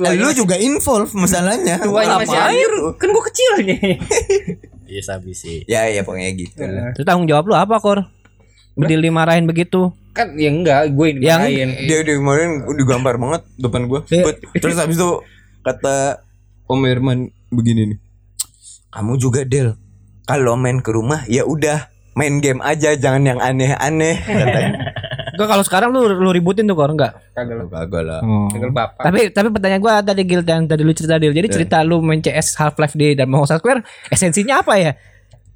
[0.00, 2.52] Eh, lu juga involve masalahnya Tuanya masih Ngapain?
[2.52, 2.72] air.
[2.96, 3.78] Kan gua kecil nih.
[4.84, 8.10] iya sabi sih ya ya pokoknya gitu lah Terus tanggung jawab lu apa, Kor?
[8.74, 9.92] Bedil dimarahin begitu.
[10.10, 11.68] Kan ya enggak, gue ini Yang- marahin.
[11.80, 14.34] dia dia kemarin udah gambar banget depan gua Iya.
[14.56, 15.10] Terus habis itu
[15.60, 16.26] kata
[16.66, 17.98] Om Herman begini nih
[18.88, 19.78] kamu juga Del
[20.24, 24.70] kalau main ke rumah ya udah main game aja jangan yang aneh-aneh katanya
[25.36, 27.18] Gua kalau sekarang lu lu ributin tuh, Kor, enggak?
[27.36, 29.02] Kagak Lu kagak lah Tinggal bapak.
[29.04, 31.34] Tapi tapi pertanyaan gua tadi Gil yang tadi lu cerita Dil.
[31.34, 34.92] Jadi cerita lu main CS Half-Life di dan Monster Square esensinya apa ya?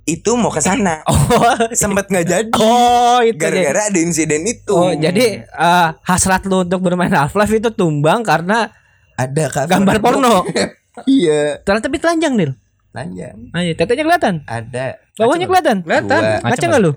[0.04, 4.92] itu mau ke sana Oh, sempet nggak jadi oh itu gara-gara ada insiden itu Oh,
[4.92, 8.68] jadi eh, hasrat lu untuk bermain Half-Life itu tumbang karena
[9.16, 10.44] ada gambar porno.
[11.08, 12.52] iya Ternyata tapi telanjang, Dil.
[12.92, 14.34] lanjang Ayo, tetenya kelihatan.
[14.44, 15.82] ada Bawahnya kelihatan.
[15.86, 16.22] Kelihatan.
[16.42, 16.92] Ngaca enggak lu?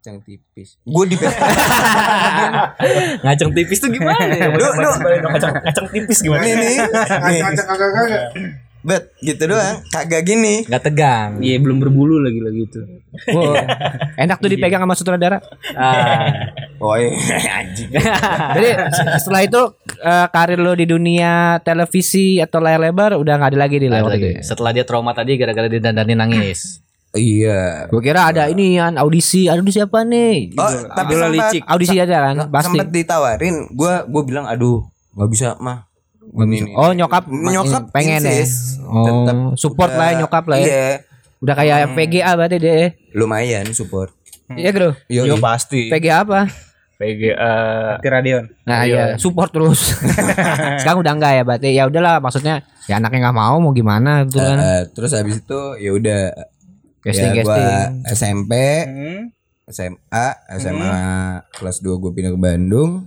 [0.00, 1.16] Ngacang tipis gue di
[3.20, 4.90] ngaceng tipis tuh gimana ya Lu, lu,
[5.60, 6.40] Kacang tipis gimana?
[6.40, 6.74] nih nih
[7.20, 8.22] nih kagak-kagak.
[8.80, 12.80] bet gitu doang kagak gini nggak tegang Iya belum berbulu lagi lagi itu.
[13.28, 13.52] Oh,
[14.16, 15.36] enak tuh dipegang sama sutradara.
[15.70, 16.48] ah.
[16.78, 16.96] oh
[17.36, 19.60] iya anjing Jadi se- setelah itu
[20.00, 24.10] eh, karir lo di dunia televisi atau layar lebar udah nggak ada lagi di lewat
[24.10, 24.28] lagi.
[24.32, 24.40] itu.
[24.40, 26.80] setelah dia trauma tadi gara-gara dia dandanin nangis
[27.12, 30.54] iya Gue kira ada ini kan audisi, audisi apa nih?
[30.54, 31.62] oh tapi sempat licik.
[31.64, 32.76] Audisi aja kan, pasti.
[32.76, 35.90] sempat ditawarin gue gue bilang aduh nggak bisa mah
[36.22, 36.70] ini.
[36.72, 38.46] Oh nyokap, nyokap pengen ya.
[38.84, 40.64] Oh, support udah- lah ya nyokap lah ya.
[40.64, 40.86] iya
[41.40, 42.86] Udah kayak VGA berarti deh.
[43.12, 44.12] lumayan support
[44.50, 44.90] Iya bro.
[45.06, 45.86] Yo, Yo pasti.
[45.88, 46.46] VGA apa?
[47.00, 47.52] PGA
[47.98, 48.44] Tiradion.
[48.62, 49.96] Nah iya support terus.
[50.80, 54.36] Sekarang udah enggak ya berarti ya udahlah maksudnya ya anaknya nggak mau mau gimana gitu
[54.36, 54.58] kan.
[54.60, 56.20] Eh, terus habis itu ya udah
[57.00, 57.90] Casting ya gua casting.
[58.10, 58.52] SMP
[58.84, 59.20] Hmm.
[59.66, 60.98] SMA SMA
[61.52, 63.06] kelas 2 gue pindah ke Bandung.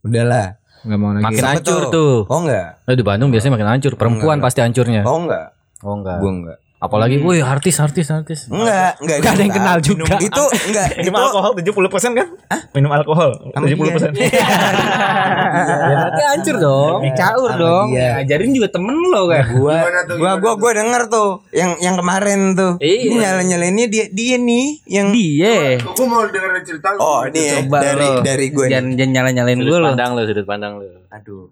[0.00, 1.24] Udahlah Nggak mau lagi.
[1.26, 2.14] makin hancur tuh.
[2.24, 3.92] Oh enggak Lo di Bandung biasanya makin hancur.
[3.94, 4.46] Perempuan Enggak.
[4.46, 5.02] pasti hancurnya.
[5.02, 5.46] Oh enggak
[5.80, 9.76] oh enggak gue enggak apalagi wih artis artis artis enggak enggak Nggak ada yang kenal
[9.78, 10.16] juga.
[10.18, 12.26] itu enggak Minum itu alkohol 70% kan?
[12.72, 14.16] Minum alkohol Sama 70%.
[14.16, 17.86] ya berarti hancur dong Caur dong.
[17.92, 18.16] dia.
[18.16, 19.44] Ngajarin juga temen lo kan.
[19.52, 22.96] gua tuh, gua gua gua denger tuh yang yang kemarin tuh Iya.
[23.02, 25.76] ini nyala nyalainnya dia dia nih yang Dia.
[25.76, 26.98] Gue mau dengerin cerita lu.
[26.98, 28.72] oh ini ya, dari dari gue nih.
[28.72, 29.88] Jangan jangan nyala-nyalain sudut gue lo.
[29.90, 31.44] pandang lo sudut pandang lo aduh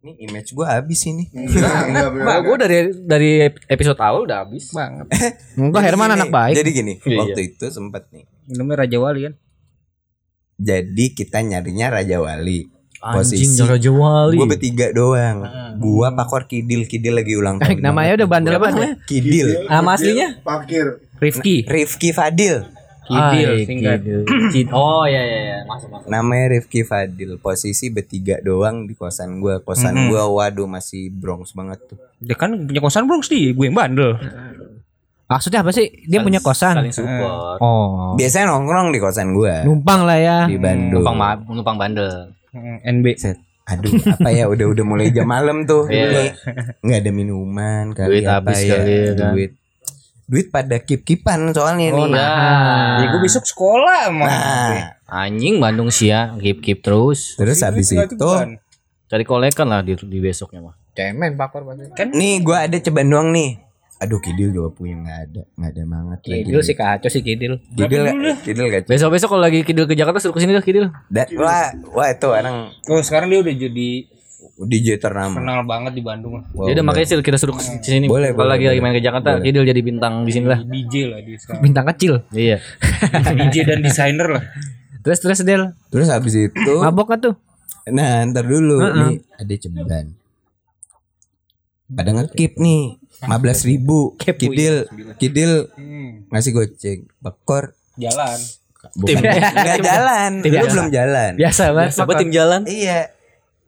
[0.00, 3.30] ini image gua habis ini Enggak, enggak, Mbak, gue dari dari
[3.66, 4.72] episode awal udah habis.
[4.72, 5.06] Banget.
[5.54, 6.54] Enggak Herman Jadi anak baik.
[6.56, 7.18] jadi gini Iya.
[7.18, 9.34] waktu itu sempet nih Minumnya Raja Wali kan.
[10.56, 13.60] jadi kita nyarinya Raja Wali Anjing Posisi.
[13.62, 14.36] Raja Wali.
[14.36, 15.38] Gua bertiga doang.
[15.76, 17.80] Gua Pakor Kidil, Kidil lagi ulang tahun.
[17.80, 18.76] Namanya udah bandel Apa banget.
[18.76, 18.94] namanya?
[19.04, 19.48] Kidil.
[19.64, 20.28] Nama aslinya?
[20.40, 20.86] Pakir.
[21.16, 21.64] Rifki.
[21.64, 22.60] Rifki Fadil.
[23.10, 23.98] Kidil Ay, singkat.
[24.00, 24.20] Kidil.
[24.78, 26.06] Oh iya iya iya, masuk masuk.
[26.06, 27.36] Namanya Rifki Fadil.
[27.36, 29.58] Posisi bertiga doang di kosan gua.
[29.58, 30.06] Kosan Mhm.
[30.08, 31.98] gua waduh masih Bronx banget tuh.
[32.16, 34.14] Dia kan punya kosan Bronx di, gue yang bandel.
[35.26, 35.86] Maksudnya apa sih?
[36.04, 36.74] Dia punya kosan.
[36.74, 37.58] Saling support.
[37.58, 38.14] Oh.
[38.14, 40.38] Biasanya nongkrong di kosan gua Numpang lah ya.
[40.46, 41.02] di Bandung.
[41.02, 42.34] Numpang numpang bandel.
[42.50, 43.06] Hmm, NB.
[43.14, 43.38] Set.
[43.62, 45.86] Aduh, apa ya udah udah mulai jam malam tuh.
[45.92, 46.34] Iya.
[46.82, 48.74] Nggak ada minuman kali Duit apa habis ya.
[48.74, 49.30] kali ya kan.
[49.30, 49.50] Duit.
[50.30, 52.14] Duit pada kip-kipan soalnya Oh nih.
[52.14, 53.02] nah.
[53.02, 54.30] Ya gue besok sekolah mah.
[54.30, 57.34] Nah, Anjing Bandung sia, keep keep terus.
[57.34, 58.30] terus habis itu
[59.10, 60.74] Cari kolekan lah di, di besoknya mah.
[60.94, 61.66] Cemen pakor.
[61.98, 63.58] Kan nih gua ada ceban doang nih.
[64.00, 66.30] Aduh Kidil juga punya nggak ada, nggak ada banget lagi.
[66.46, 67.58] Kidil sih kacau sih Kidil.
[67.74, 68.02] Kidil,
[68.46, 70.88] Kidil gak Besok besok kalau lagi kidul ke Jakarta suruh ke sini dah kidul.
[71.12, 73.90] Da, wah, wah itu orang Oh sekarang dia udah jadi
[74.60, 75.36] DJ ternama.
[75.36, 76.44] kenal banget di Bandung.
[76.50, 78.04] Wow, Ya udah makanya sih kita suruh ke sini.
[78.04, 79.44] Boleh, Kalau boleh, lagi lagi main ke Jakarta, Boleh.
[79.46, 80.60] kidul jadi bintang di sini lah.
[80.60, 81.60] DJ lah dia sekarang.
[81.60, 82.12] Bintang kecil.
[82.30, 82.56] Iya.
[83.40, 84.44] DJ dan desainer lah.
[85.00, 85.72] Terus terus Del.
[85.88, 87.34] Terus habis itu, Mabok gak tuh?
[87.88, 88.94] nah ntar dulu Heeh.
[88.94, 90.06] nih ada ceban.
[91.88, 93.34] Pada ngekip nih, 15
[93.66, 94.14] ribu.
[94.16, 95.66] Kidil, Kidil
[96.28, 97.00] ngasih goceng.
[97.18, 98.38] Bekor Jalan.
[98.96, 101.32] bukan nggak jalan, Tim belum jalan.
[101.34, 101.92] Biasa banget.
[101.92, 102.60] Siapa tim jalan?
[102.64, 103.12] Iya.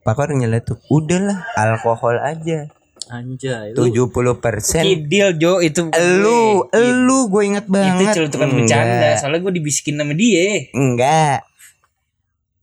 [0.02, 2.66] Pakor nyela tuh, udahlah alkohol aja.
[3.04, 3.74] Anjay.
[3.74, 6.70] tujuh puluh persen Kidil Jo itu Elu, gue.
[6.72, 8.14] elu gue inget Itu banget.
[8.14, 8.58] celutukan Enggak.
[8.62, 11.38] bercanda Soalnya gue dibisikin sama dia Enggak.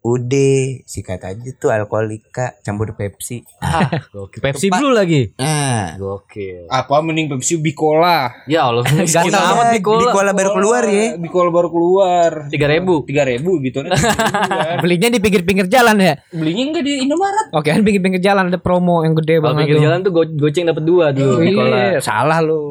[0.09, 3.45] Udah, sikat aja tuh alkoholika campur Pepsi.
[3.59, 4.41] Ah, gokil.
[4.41, 5.29] Pepsi Blue lagi.
[5.35, 6.65] Nah, Gokil.
[6.65, 11.13] Apa mending Pepsi Bicola Ya Allah, ganteng amat Di kola baru keluar ya.
[11.13, 13.05] Bicola baru keluar Tiga ribu.
[13.05, 13.85] Tiga ribu gitu
[14.83, 16.17] Belinya di pinggir-pinggir jalan ya.
[16.29, 19.83] Belinya enggak di Indomaret Oke, kan pinggir-pinggir jalan ada promo yang gede banget pinggir tuh.
[19.83, 21.37] jalan tuh go- goceng dapat dua dulu.
[21.37, 21.77] Iya, Nicola.
[21.99, 22.63] salah lu.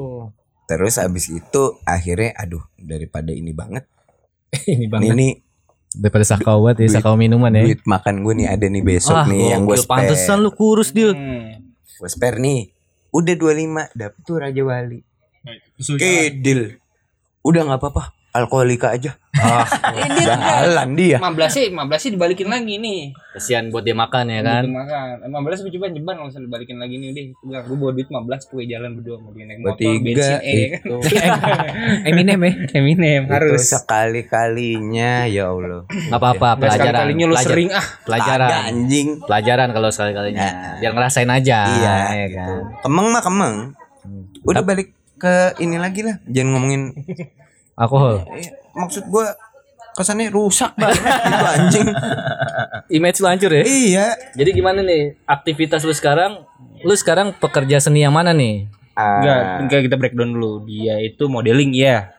[0.65, 3.87] Terus abis itu akhirnya aduh daripada ini banget.
[4.65, 5.29] Ini Ini, ini
[5.99, 7.67] Daripada sakau banget ya, sakau minuman ya.
[7.67, 10.07] duit makan gue nih ada nih besok Ah, nih yang gue spare.
[10.07, 11.11] Pantesan lu kurus dia.
[11.11, 11.75] Hmm.
[11.75, 12.71] Gue spare nih.
[13.11, 15.01] Udah 25 dapet tuh Raja Wali.
[15.99, 16.79] Kedil.
[17.43, 18.15] Udah nggak apa-apa.
[18.29, 19.17] Alkoholika aja.
[19.33, 19.65] Ah,
[20.21, 21.17] jalan dia.
[21.17, 24.63] 15 sih 15 sih dibalikin lagi nih Kasihan buat dia makan ya kan.
[24.63, 27.77] Gitu makan 15 gue coba jeban kalau misalnya dibalikin lagi nih udah Gue bilang gue
[27.79, 30.97] bawa duit 15 gue jalan berdua mau dia naik motor Bertiga bensin eh kan itu.
[32.09, 32.53] Eminem ya.
[32.75, 35.81] Eminem Itu harus sekali-kalinya ya Allah.
[35.89, 36.75] Enggak apa-apa, pelajaran.
[36.75, 38.51] sekali-kalinya lu Pelajar- sering ah Pelajaran.
[38.67, 39.09] Anjing.
[39.21, 40.49] Pelajaran kalau sekali-kalinya.
[40.79, 41.59] Biar ngerasain aja.
[41.65, 42.37] Iya, ya gitu.
[42.37, 42.61] kan.
[42.83, 43.55] Kemeng mah kemeng.
[44.43, 46.21] Udah balik ke ini lagi lah.
[46.25, 46.83] Jangan ngomongin
[47.79, 48.27] Alkohol.
[48.33, 48.43] eh,
[48.75, 49.31] maksud gua
[49.95, 51.89] kesannya rusak banget gitu anjing.
[52.97, 53.63] Image lu hancur ya.
[53.63, 54.07] iya.
[54.33, 56.43] Jadi gimana nih aktivitas lu sekarang?
[56.81, 58.67] Lu sekarang pekerja seni yang mana nih?
[58.93, 60.63] Enggak, Ah, enggak kita breakdown dulu.
[60.65, 62.15] Dia itu modeling iya.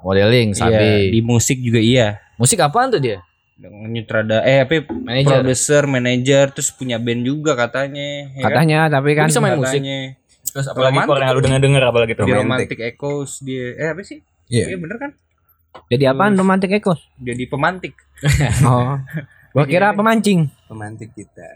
[0.00, 1.10] Modeling, Iya, sabi.
[1.10, 2.20] di musik juga iya.
[2.34, 3.22] Musik apaan tuh dia?
[3.56, 5.40] Nyutrada eh apa Manager.
[5.40, 8.28] produser, manager, terus punya band juga katanya.
[8.28, 8.50] ya kan?
[8.50, 9.78] Katanya tapi kan Lu bisa main musik.
[9.78, 9.98] Katanya.
[10.44, 12.26] Terus apalagi kalau yang lu denger-denger apalagi tuh.
[12.28, 14.18] Romantic Echoes dia eh apa sih?
[14.46, 14.66] Iya.
[14.70, 15.12] Iya bener kan?
[15.90, 17.02] jadi apaan romantic ekos?
[17.18, 17.94] Jadi pemantik.
[18.62, 18.94] Oh.
[19.50, 20.50] Gua kira pemancing.
[20.66, 21.46] pemantik kita.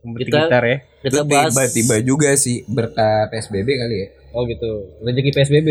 [0.00, 0.76] Pemantik Kita- gitar ya.
[1.00, 1.52] Kita Itu bahas.
[1.52, 4.08] tiba-tiba juga sih berkat PSBB kali ya.
[4.32, 4.70] Oh gitu.
[5.00, 5.68] Rezeki PSBB.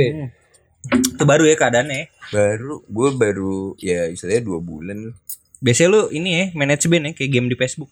[1.13, 2.10] Itu baru ya keadaannya.
[2.30, 5.13] Baru gue baru ya istilahnya dua bulan.
[5.60, 7.91] Biasanya lu ini ya manage band ya kayak game di Facebook.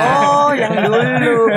[0.00, 1.48] Oh, yang dulu.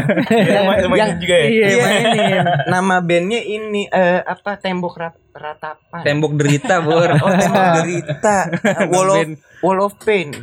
[0.95, 1.47] yang juga ya.
[1.51, 2.43] Iya, mainin.
[2.71, 6.01] Nama bandnya ini eh, apa tembok rat ratapan.
[6.05, 7.09] Tembok derita, Bor.
[7.23, 8.37] oh, tembok derita.
[8.93, 9.27] Wall of
[9.63, 10.35] Wall of Pain.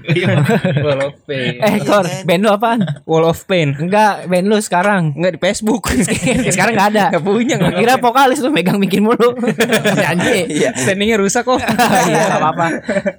[0.81, 1.61] Wall of Pain.
[1.61, 2.81] Eh, Kor, band lu apaan?
[3.05, 3.77] Wall of Pain.
[3.77, 5.13] Enggak, band lu sekarang.
[5.13, 5.93] Enggak di Facebook.
[6.57, 7.07] sekarang enggak ada.
[7.13, 9.37] Enggak punya Gua kira vokalis lu megang mikin mulu.
[9.93, 10.49] Janji.
[10.65, 10.73] Iya.
[10.73, 11.61] Standingnya rusak kok.
[11.61, 12.67] Iya, enggak apa-apa.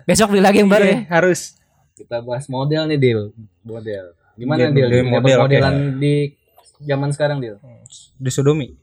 [0.10, 0.91] Besok beli lagi yang baru ya.
[0.91, 1.55] Iya, harus.
[1.93, 3.21] Kita bahas model nih, Dil.
[3.62, 4.17] Model.
[4.34, 5.05] Gimana, Model, Dil?
[5.05, 6.34] model, modelan di
[6.81, 7.62] zaman sekarang, Dil?
[8.17, 8.73] Di sodomi.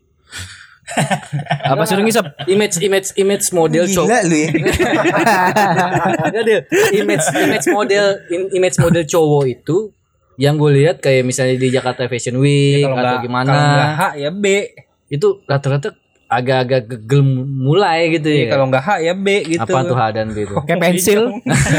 [1.62, 2.24] Apa suruh ngisep?
[2.46, 4.08] Image image image model cowok.
[4.08, 4.48] Gila lu ya.
[6.44, 6.60] Dil.
[6.96, 9.76] Image image model in- image model cowok itu
[10.36, 14.02] yang gue lihat kayak misalnya di Jakarta Fashion Week Kalau atau enggak gimana Kalau H
[14.16, 14.46] ya B.
[15.08, 15.88] itu rata-rata
[16.28, 18.48] agak-agak gegel mulai gitu Iya, ya.
[18.52, 19.64] kalau enggak H ya B gitu.
[19.64, 20.54] Apa tuh Hadan gitu?
[20.62, 21.20] Kayak pensil.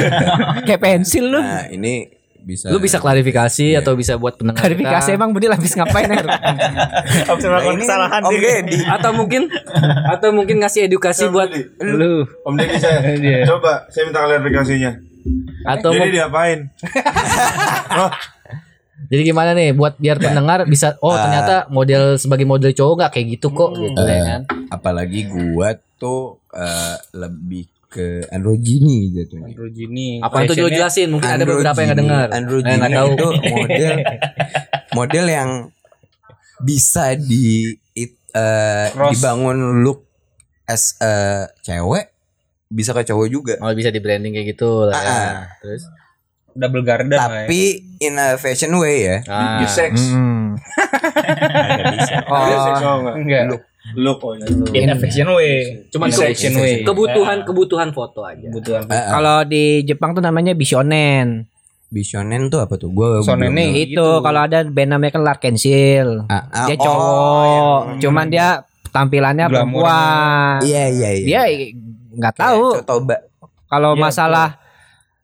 [0.67, 1.39] Kayak pensil lu.
[1.39, 5.17] Nah, ini bisa Lu bisa klarifikasi atau bisa buat pendengar Klarifikasi kita.
[5.17, 6.23] emang Budil habis ngapain ya?
[7.29, 8.41] Habis melakukan kesalahan Om dia.
[8.41, 8.79] Deddy.
[8.87, 9.41] atau mungkin
[10.09, 11.51] atau mungkin ngasih edukasi buat
[11.83, 12.25] lu.
[12.43, 12.99] Om Deddy saya.
[13.49, 14.91] Coba saya minta klarifikasinya.
[15.67, 16.59] atau Jadi diapain?
[19.09, 23.27] jadi gimana nih buat biar pendengar bisa oh ternyata model sebagai model cowok nggak kayak
[23.39, 24.41] gitu kok gitu ya kan.
[24.67, 29.49] apalagi gua tuh eh, lebih ke androgyni jatuhnya.
[29.49, 30.21] Androgini.
[30.21, 31.09] Apa itu dulu jelasin?
[31.09, 32.27] Mungkin ada beberapa yang nggak dengar.
[32.29, 33.09] Androgyni Eh, tahu.
[33.11, 33.93] itu model
[34.97, 35.49] model yang
[36.59, 39.09] bisa di it- Cross.
[39.11, 40.05] dibangun look
[40.63, 41.13] as a
[41.59, 42.13] cewek
[42.69, 43.53] bisa ke cowok juga.
[43.57, 45.09] Oh bisa di branding kayak gitu lah ya.
[45.09, 45.33] Ah.
[45.57, 45.89] Terus
[46.53, 47.25] double garden ya.
[47.25, 47.61] Tapi
[47.97, 49.17] in a fashion way ya.
[49.25, 50.13] ah, Bisex.
[50.13, 50.53] Hmm.
[52.21, 53.15] Ada seksual enggak?
[53.17, 53.43] Enggak.
[53.95, 54.45] Look oh ya.
[54.75, 55.87] In a fashion way.
[56.11, 56.83] ke- action way.
[56.83, 58.51] kebutuhan kebutuhan foto aja.
[58.51, 58.85] Kebutuhan.
[58.91, 59.17] Ah.
[59.17, 61.47] Kalau di Jepang tuh namanya Bishonen.
[61.89, 62.91] Bishonen tuh apa tuh?
[62.93, 63.89] Gua tahu.
[63.89, 64.21] itu gitu.
[64.21, 66.27] kalau ada band namanya kan Larkensil.
[66.29, 68.47] Ah, ah, Dia oh, cowok, cuman dia
[68.93, 69.57] tampilannya Glamour.
[69.87, 70.57] perempuan.
[70.61, 71.25] Iya iya iya.
[71.25, 71.41] Dia
[72.19, 72.83] nggak tahu
[73.69, 74.47] kalau Iya, masalah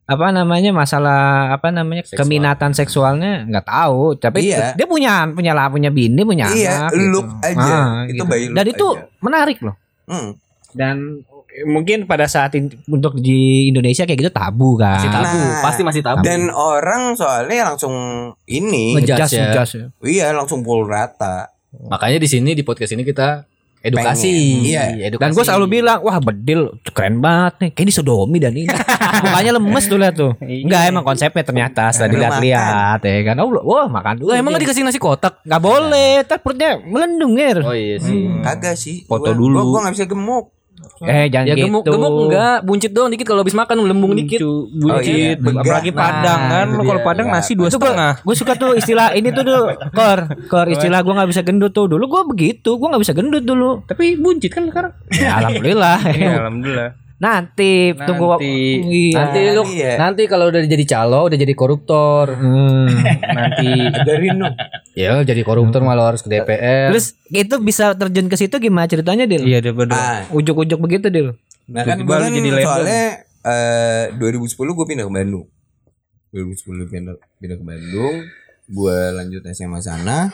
[0.06, 2.20] apa namanya masalah apa namanya Seksual.
[2.22, 4.74] keminatan seksualnya nggak tahu tapi Iya.
[4.74, 7.10] dia punya punya lah punya bini punya Iya, anak gitu.
[7.10, 7.74] look aja.
[7.74, 8.24] Ah, itu gitu.
[8.24, 9.02] bayi look dan itu aja.
[9.20, 10.30] menarik loh Hmm.
[10.72, 10.96] dan
[11.66, 15.62] mungkin pada saat in- untuk di Indonesia kayak gitu tabu kan Masih tabu, Nah.
[15.64, 16.22] pasti masih tabu.
[16.22, 17.96] Dan orang soalnya langsung
[18.46, 19.50] ini Ngejudge ya.
[19.50, 19.86] ngejudge ya.
[20.04, 21.50] Iya langsung pukul rata.
[21.74, 23.48] Makanya di sini di podcast ini kita
[23.86, 24.34] Edukasi.
[24.34, 24.66] pengen.
[24.66, 24.84] Iya.
[25.14, 25.22] edukasi.
[25.22, 27.70] Dan gue selalu bilang, wah bedil keren banget nih.
[27.78, 28.66] Kayak disodomi dan ini.
[29.24, 30.32] Mukanya lemes tuh lihat tuh.
[30.42, 33.36] Enggak emang konsepnya ternyata setelah Belum dilihat-lihat ya kan.
[33.46, 34.34] Oh, wah makan dulu.
[34.34, 35.46] Emang nggak dikasih nasi kotak?
[35.46, 37.62] Nggak boleh, ntar perutnya melendung ya.
[37.62, 38.26] Oh iya sih.
[38.42, 39.06] Kagak sih.
[39.06, 39.56] Foto Gua- dulu.
[39.62, 40.46] Gua, gua gak bisa gemuk.
[41.02, 41.66] Eh jangan Ya gitu.
[41.68, 43.26] gemuk gemuk enggak, buncit doang dikit.
[43.26, 44.40] Kalau habis makan lembung dikit.
[44.40, 45.36] Cu- Oh, iya.
[45.36, 45.38] buncit.
[45.40, 45.62] Begah.
[45.62, 46.66] apalagi Padang Nah, kan.
[46.68, 47.02] itu lo kalau.
[47.02, 48.14] Padang nasi dua setengah.
[48.20, 49.64] gue suka tuh istilah ini tuh dulu.
[49.92, 50.20] Kor.
[50.46, 51.86] Kor istilah gue nggak bisa gendut tuh.
[51.86, 52.70] Dulu gue begitu.
[52.74, 53.84] Gue nggak bisa gendut dulu.
[53.84, 54.94] Tapi buncit kan sekarang.
[55.12, 55.98] Ya, alhamdulillah.
[56.08, 58.56] Iya, alhamdulillah nanti, tunggu Nanti.
[58.86, 59.16] iya.
[59.18, 59.92] Nanti lu iya.
[59.96, 62.28] nanti kalau udah jadi calo udah jadi koruptor.
[62.36, 62.92] Hmm.
[63.32, 63.72] nanti
[64.04, 64.52] Dari nu.
[64.94, 66.92] Ya jadi koruptor malah harus ke DPR.
[66.92, 71.36] terus itu bisa terjun ke situ gimana ceritanya dil iya bener Ah, ujuk-ujuk begitu dil
[71.66, 72.64] nah kan lu kan jadi label.
[72.64, 73.04] soalnya
[73.42, 75.46] eh 2010 gue pindah ke Bandung.
[76.30, 78.16] 2010 pindah pindah ke Bandung.
[78.66, 80.30] Gue lanjut SMA sana.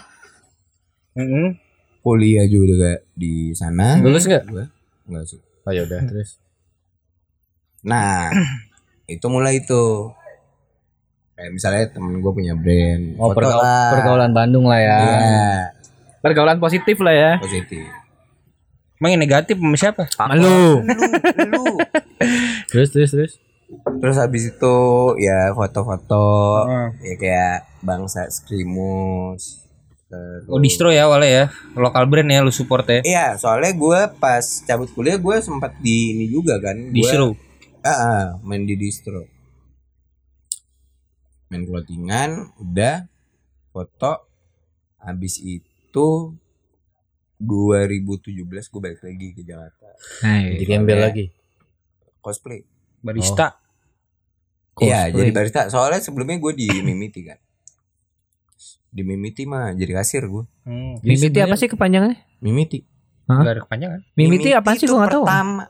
[1.13, 1.55] Mm-mm.
[2.01, 3.99] Kuliah juga di sana.
[3.99, 4.43] Lulus nggak?
[4.45, 4.65] Gua
[5.05, 5.39] enggak sih.
[5.61, 6.41] Oh ya udah terus.
[7.83, 8.29] Nah,
[9.07, 10.11] itu mulai itu.
[11.33, 13.17] Kayak misalnya temen gue punya brand.
[13.17, 13.89] Oh foto pergaul- lah.
[13.91, 14.97] pergaulan Bandung lah ya.
[14.99, 15.49] Iya,
[16.19, 17.81] pergaulan positif lah ya positif.
[18.95, 20.45] emang yang negatif sama siapa lu
[21.41, 21.65] Lu.
[22.69, 23.33] Terus terus terus.
[23.71, 24.75] Terus habis itu
[25.17, 26.29] ya foto-foto
[26.61, 26.93] Hmm.
[27.01, 29.65] ya kayak bangsa Skrimus.
[30.05, 33.99] Terus- oh distro ya awalnya ya lokal brand ya lu support ya Iya, soalnya gue
[34.19, 36.77] pas cabut kuliah gue sempat di ini juga kan.
[36.77, 37.33] Gua- distro
[37.81, 39.25] Ah, ah, main di distro.
[41.49, 43.09] Main clothingan, udah
[43.73, 44.29] foto.
[45.01, 46.07] Habis itu
[47.41, 49.89] 2017 gue balik lagi ke Jakarta.
[50.21, 51.25] Jadi gembel lagi.
[52.21, 52.61] Cosplay.
[53.01, 53.57] barista
[54.77, 55.67] Iya, jadi barista.
[55.73, 57.37] Soalnya sebelumnya gue di Mimiti kan.
[58.93, 60.45] Di Mimiti mah jadi kasir gue.
[60.69, 61.01] hmm.
[61.01, 62.85] mimiti apa sih kepanjangannya Mimiti.
[63.25, 63.41] Hah?
[63.41, 65.65] Gak ada kepanjangan mimiti apa sih gue nggak tahu Pertama.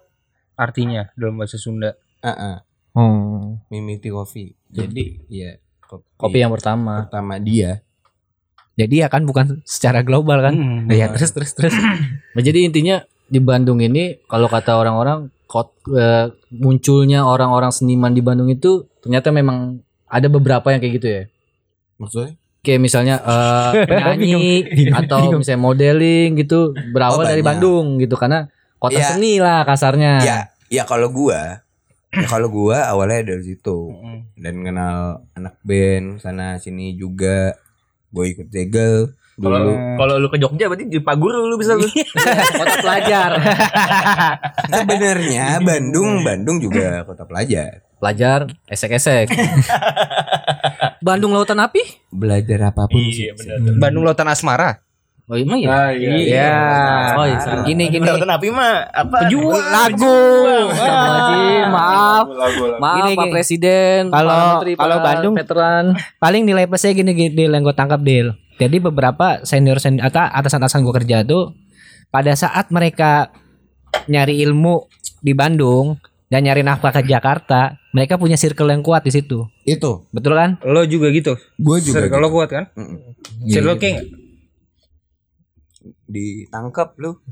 [0.62, 2.58] Artinya dalam bahasa Sunda Ah, ah,
[2.93, 4.54] oh Mimiti Coffee.
[4.69, 5.58] Jadi ya
[6.15, 7.04] Kopi yang pertama.
[7.04, 7.82] pertama dia.
[8.71, 11.76] jadi ya kan bukan secara global kan Hmm, ya terus terus terus
[12.32, 18.19] Nah, jadi intinya di Bandung ini kalau kata orang-orang kot, eh, munculnya orang-orang seniman di
[18.19, 21.24] Bandung itu ternyata memang ada beberapa yang kayak gitu ya.
[21.97, 22.32] Maksudnya?
[22.62, 24.47] Kayak misalnya eh, penyanyi
[24.93, 27.41] atau misalnya modeling gitu berawal Oh, dari.
[27.41, 28.47] Bandung gitu karena
[28.82, 29.08] kota Iya.
[29.08, 30.13] seni lah kasarnya.
[30.20, 31.62] Ya, ya kalau gua
[32.12, 34.20] ya kalau gua awalnya dari situ Mm.
[34.36, 34.96] dan kenal
[35.32, 37.54] anak band sana sini juga.
[38.10, 39.72] Gue ikut segel dulu.
[39.96, 41.88] Kalau lu ke Jogja berarti di Pagur lu bisa lu.
[42.60, 43.32] kota pelajar.
[44.76, 47.88] Sebenarnya Bandung, Bandung juga kota pelajar.
[47.96, 49.30] pelajar esek-esek.
[51.00, 51.82] Bandung Lautan Api?
[52.10, 53.30] Belajar apa pun sih.
[53.30, 53.58] Iya benar.
[53.80, 54.82] Bandung Lautan Asmara
[55.32, 55.96] Oh emang ya?
[55.96, 56.52] Iya.
[57.15, 57.39] Oh, iya.
[57.63, 58.04] Gini gini.
[58.04, 59.24] Tapi mah apa?
[59.24, 59.63] Pejuang.
[59.63, 60.20] Lagu.
[61.72, 62.26] Maaf.
[62.28, 62.82] Lagu lagu.
[62.84, 63.32] Maaf Gini, Pak gini.
[63.32, 65.86] Presiden, Kalau- Pak Menteri, kalau Pak Bandung- veteran.
[66.20, 68.36] Paling nilai plusnya gini gini yang gue tangkap deal.
[68.60, 71.56] Jadi beberapa senior senior atau atasan-atasan gue kerja tuh
[72.10, 73.32] pada saat mereka
[74.06, 74.84] nyari ilmu
[75.17, 75.96] di Bandung
[76.28, 79.48] dan nyari nafkah ke Jakarta, mereka punya circle yang kuat di situ.
[79.63, 80.60] Itu, Betul kan?
[80.62, 82.36] lo juga gitu gue juga kalau gitu.
[82.36, 83.00] kuat kan Mm-mm.
[83.48, 84.21] Circle King nggak?
[86.12, 87.15] Ditangkap lu.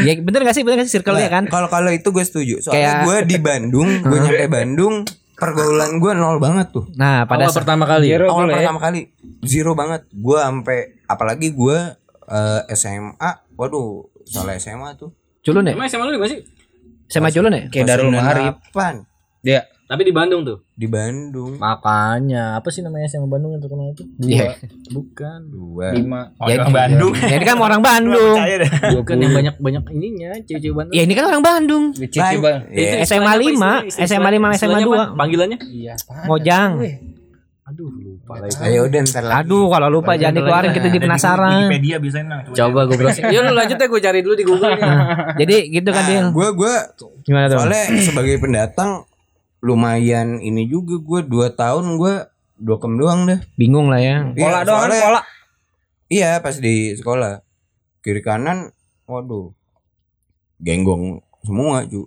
[0.00, 0.62] Ya bener gak sih?
[0.62, 1.44] Bener gak sih circle-nya kan?
[1.46, 2.54] Kalau kalau itu gue setuju.
[2.60, 4.94] Soalnya Kayak- gue di Bandung, gue nyampe Bandung,
[5.34, 6.86] pergaulan gue nol banget tuh.
[6.94, 8.06] Nah, pada Awal saat pertama kali.
[8.08, 8.56] Zero Awal dulu ya.
[8.58, 9.00] pertama kali
[9.42, 10.00] zero banget.
[10.10, 11.78] Gue sampai apalagi gue
[12.24, 15.10] eh, SMA, waduh, soal SMA tuh.
[15.40, 15.76] culun ya?
[15.76, 16.40] Emang SMA lu di mana sih?
[17.04, 17.62] Sama culun ya?
[17.68, 20.64] kayak Darul Maharib 98 dia Tapi di Bandung tuh.
[20.72, 21.54] di Bandung.
[21.54, 24.02] Makanya apa sih namanya SMA Bandung yang terkenal itu?
[24.18, 24.56] Iya.
[24.88, 25.38] Bukan.
[25.46, 25.92] Dua.
[25.92, 27.12] lima Ya, Orang Bandung.
[27.14, 28.36] ya, ini kan orang Bandung.
[28.96, 30.94] Bukan yang banyak banyak ininya, cewek-cewek Bandung.
[30.94, 31.84] Ya ini kan orang Bandung.
[31.92, 32.40] Cici Baik.
[32.40, 33.04] bang Ya.
[33.04, 35.14] SMA 5, SMA 5, SMA 2.
[35.14, 35.58] Panggilannya?
[35.64, 35.94] iya
[36.24, 36.80] Mojang.
[37.64, 38.56] Aduh, lupa lagi.
[38.60, 39.36] Ayo udah ntar lagi.
[39.40, 41.48] Aduh, kalau lupa jangan dikeluarin kita jadi penasaran.
[41.64, 42.40] Wikipedia biasanya nang.
[42.50, 43.24] Coba gue browsing.
[43.26, 44.84] Ya lu lanjut ya gue cari dulu di Google nih.
[45.40, 46.26] Jadi gitu kan Dil.
[46.30, 46.74] gue gue
[47.22, 47.56] Gimana tuh?
[47.58, 49.08] soalnya sebagai pendatang
[49.64, 52.14] lumayan ini juga gue dua tahun gue
[52.56, 53.40] dokem doang deh.
[53.54, 54.28] Bingung lah ya.
[54.28, 55.22] Iya, pola doang kan soalnya- pola
[56.06, 57.40] Iya pas di sekolah
[57.98, 58.68] kiri kanan,
[59.02, 59.56] waduh,
[60.58, 62.04] genggong semua cu,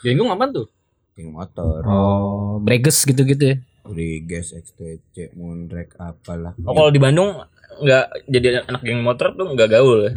[0.00, 0.66] Genggong apa tuh?
[1.12, 3.56] geng motor, Oh, breges gitu-gitu ya.
[3.82, 6.54] Uriges, XTC, Moonrek, apalah.
[6.62, 7.36] Oh kalau di Bandung
[7.78, 10.12] nggak jadi anak geng motor tuh nggak gaul ya.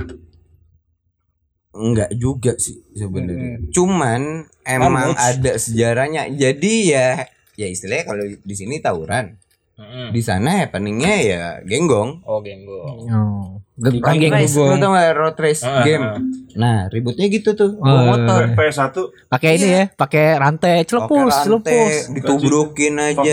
[1.71, 3.63] Enggak juga sih sebenarnya.
[3.69, 6.27] Cuman emang ada sejarahnya.
[6.29, 7.23] Jadi ya
[7.55, 9.39] ya istilahnya kalau di sini tawuran.
[9.81, 10.13] Mm-mm.
[10.13, 12.21] Di sana happeningnya ya genggong.
[12.21, 12.85] Oh, genggo.
[13.01, 13.57] Oh.
[13.81, 16.05] Bukan Road geng race, lu tau gak road race Ah, game?
[16.05, 16.21] ah.
[16.53, 18.41] Nah ributnya gitu tuh, Oh, bawa motor.
[18.53, 18.93] PS1
[19.25, 21.93] pakai ini ya, pakai rantai celepus, rantai, celepus.
[22.13, 23.25] ditubrukin aja.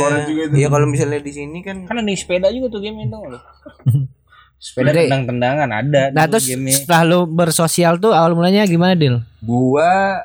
[0.49, 3.18] Iya kalau misalnya di sini kan Kan ada sepeda juga tuh game itu.
[4.59, 6.75] Sepeda Jadi- tendang-tendangan ada Nah terus game-nya.
[6.77, 9.23] setelah lu bersosial tuh awal mulanya gimana Dil?
[9.39, 10.19] gua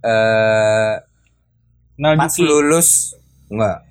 [0.00, 0.94] eh
[1.96, 2.42] Nah, pas Juki.
[2.44, 3.14] lulus
[3.48, 3.82] enggak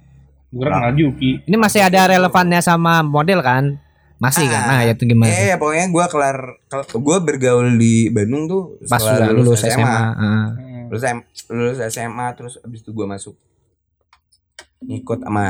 [0.47, 1.31] Gue kenal Juki.
[1.41, 3.75] Ini masih ada relevannya sama model kan?
[4.17, 4.63] Masih kan?
[4.65, 5.27] Nah, ya itu gimana?
[5.27, 9.83] Eh pokoknya gua kelar kel- gua bergaul di Bandung tuh Pas setelah sudah lulus SMA.
[9.85, 10.07] Heeh.
[10.17, 10.83] Hmm.
[10.87, 11.03] lulus,
[11.49, 13.35] lulus SMA terus abis itu gua masuk
[14.79, 15.45] ngikut sama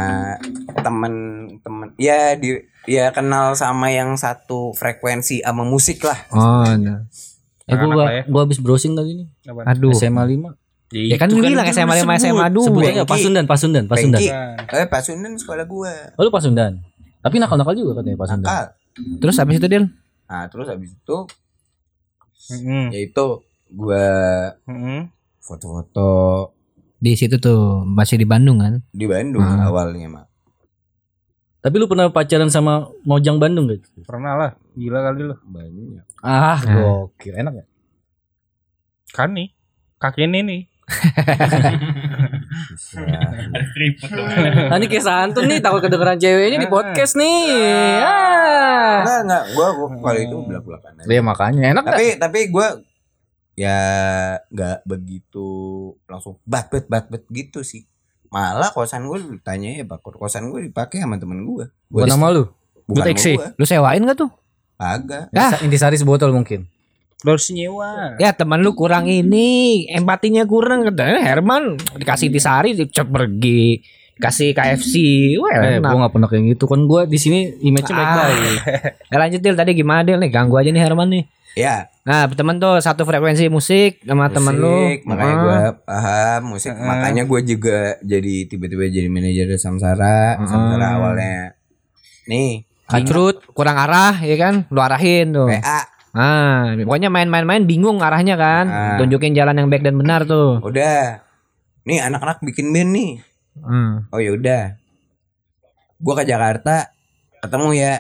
[0.74, 2.56] temen-temen ya di
[2.86, 7.04] ya kenal sama yang satu frekuensi sama musik lah Oh, nah.
[7.64, 8.24] Eh gua lah ya.
[8.24, 9.28] gua habis browsing tadi nih.
[9.66, 9.92] aduh.
[9.92, 10.56] SMA 5.
[10.90, 12.64] Ya kan lu bilang SMA 5 SMA 2.
[12.64, 14.24] Sebutnya Pasundan, Pasundan, Pasundan.
[14.24, 14.32] Pengki.
[14.72, 16.80] Eh Pasundan sekolah gua Oh lu Pasundan.
[17.20, 18.48] Tapi nakal-nakal juga katanya Pasundan.
[18.48, 18.66] nakal
[19.20, 19.86] Terus habis itu Dil?
[20.26, 21.18] nah terus abis itu
[22.50, 22.92] Mm-mm.
[22.92, 23.26] ya itu
[23.70, 24.08] gua
[24.64, 25.08] Mm-mm.
[25.40, 26.12] foto-foto
[26.98, 28.82] Di situ tuh masih di Bandung kan?
[28.88, 29.62] di Bandung Hmm.
[29.64, 30.26] awalnya mah
[31.58, 33.84] Tapi lu pernah pacaran sama Mojang Bandung gak?
[34.02, 34.52] Pernah lah.
[34.72, 35.36] Gila kali lu.
[35.44, 36.74] banyak Ah, Nah.
[36.76, 37.34] gokil.
[37.36, 37.66] Enak ya?
[39.10, 39.52] Kan nih.
[39.98, 40.62] Kaki ini nih.
[44.68, 48.00] Nah, ini kayak santun nih takut kedengeran ceweknya di podcast nih.
[48.00, 49.04] Ah.
[49.04, 51.92] enggak enggak gua, gua kalau itu belak belakan aja Ya makanya enak gak?
[51.92, 52.68] tapi tapi gua
[53.58, 53.78] ya
[54.48, 55.50] nggak begitu
[56.06, 57.90] langsung bat bet bat bet gitu sih
[58.28, 62.44] malah kosan gue ditanya ya pak kosan gue dipakai sama temen gue Buat nama lu?
[62.86, 64.30] bukan gue Lu sewain gak tuh?
[64.78, 65.58] agak Ah.
[65.60, 66.70] Intisari sebotol mungkin.
[67.20, 68.14] Lu harus nyewa.
[68.16, 70.86] Ya teman lu kurang ini, empatinya kurang.
[70.86, 73.82] Katanya Herman dikasih disari dicet pergi,
[74.16, 74.94] kasih KFC.
[75.36, 75.90] Wah, Eh, enak.
[75.90, 78.06] gua gak pernah kayak gitu kan gua di sini image-nya Ah.
[78.22, 78.60] baik-baik.
[79.04, 80.30] Ya lanjut Dil, tadi gimana Dil nih?
[80.30, 81.24] Ganggu aja nih Herman nih.
[81.58, 84.70] Ya Nah, temen tuh satu frekuensi musik sama temen lu.
[84.88, 85.42] musik, makanya Ah.
[85.42, 91.58] gue paham musik makanya gue juga jadi tiba-tiba jadi manajer Samsara Samsara awalnya
[92.26, 94.64] nih Kacrut, kurang arah ya kan?
[94.70, 95.52] Lu arahin tuh.
[95.52, 95.84] PA
[96.14, 98.66] Ah, pokoknya main-main-main bingung arahnya kan.
[98.66, 98.96] Ah.
[98.96, 100.64] Tunjukin jalan yang baik dan benar tuh.
[100.64, 101.20] udah
[101.84, 103.12] nih anak-anak bikin band nih
[103.58, 104.06] Hmm.
[104.08, 104.64] oh ya udah
[105.98, 106.94] gue ke Jakarta
[107.40, 107.94] ketemu ya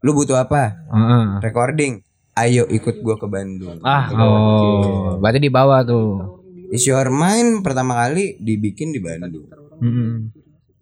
[0.00, 1.26] lu butuh apa Heeh.
[1.40, 2.03] recording
[2.34, 6.40] ayo ikut gue ke Bandung Ah, oh, berarti di bawah tuh.
[6.68, 9.46] Is Your Mind pertama kali dibikin di Bandung
[9.78, 10.30] Mm-mm.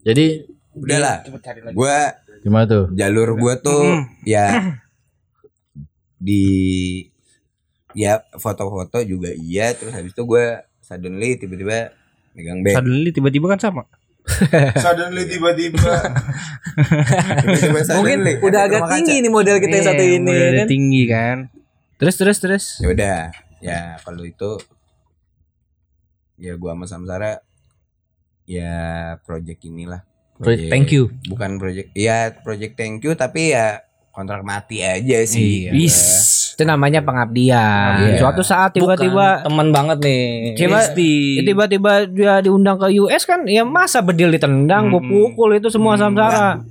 [0.01, 1.21] Jadi udahlah
[1.71, 1.97] gue
[2.41, 2.85] gimana tuh?
[2.93, 3.85] jalur gue tuh
[4.25, 4.73] ya
[6.17, 6.43] di
[7.93, 10.45] ya foto-foto juga iya terus habis itu gue
[10.81, 11.93] suddenly tiba-tiba
[12.33, 13.83] megang band Suddenly tiba-tiba kan sama.
[14.77, 15.83] Suddenly tiba-tiba
[17.43, 18.39] Tiba-tiba suddenly.
[18.39, 19.23] udah agak tinggi kaca.
[19.23, 20.67] nih model kita yang satu Iya, ini udah ya kan.
[20.67, 21.37] tinggi kan.
[21.97, 22.65] Terus terus terus.
[22.77, 23.19] ya udah
[23.59, 24.51] ya kalau itu
[26.37, 27.39] ya gua sama Samsara
[28.45, 28.75] ya
[29.21, 30.03] project inilah
[30.35, 31.15] Project thank you.
[31.25, 33.79] bukan project ya project thank you tapi ya
[34.11, 35.79] kontrak mati aja sih Iya.
[36.63, 37.91] Itu namanya pengabdian.
[38.09, 38.17] Iya.
[38.17, 40.55] Suatu saat tiba-tiba teman banget nih.
[40.55, 45.11] Ya tiba-tiba dia diundang ke US kan ya masa bedil ditendang, gua Hmm.
[45.11, 46.63] pukul itu semua samsara.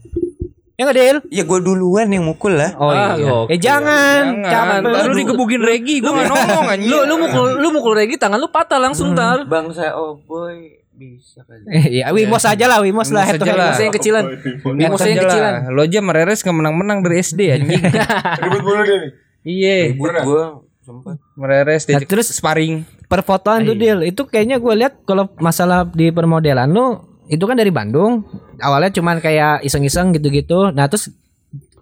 [0.73, 1.17] Ya nggak Dil?
[1.29, 3.29] ya gua duluan yang mukul lah Oh Ah, iya.
[3.45, 3.53] gokil.
[3.53, 4.79] Eh jangan, Jangan.
[4.81, 6.89] Ntar lu digebukin Regi, gua enggak ngomong anjing.
[6.89, 9.45] Lu lu mukul lu mukul Regi tangan lu patah langsung tar.
[9.45, 10.57] bangsa oh boy
[10.91, 13.37] bisa kali Eh, ya Wimos aja lah, Wimos lah, head.
[13.39, 13.73] lah.
[13.73, 14.25] Yang kecilan.
[14.73, 15.53] Yang Masa yang saja kecilan.
[15.69, 17.81] Lo aja Mareres nggak menang-menang dari SD anjing.
[18.41, 19.11] Ribut mulu dia nih
[19.41, 19.89] Iya.
[19.89, 20.43] ribut gua
[20.79, 22.85] sempet Mareres Nah, terus sparring.
[23.05, 27.69] perfotoan tuh Dil, itu kayaknya gue lihat kalau masalah di permodelan lu itu kan dari
[27.69, 28.23] Bandung.
[28.57, 30.69] Awalnya cuman kayak iseng-iseng gitu-gitu.
[30.69, 31.11] Nah, terus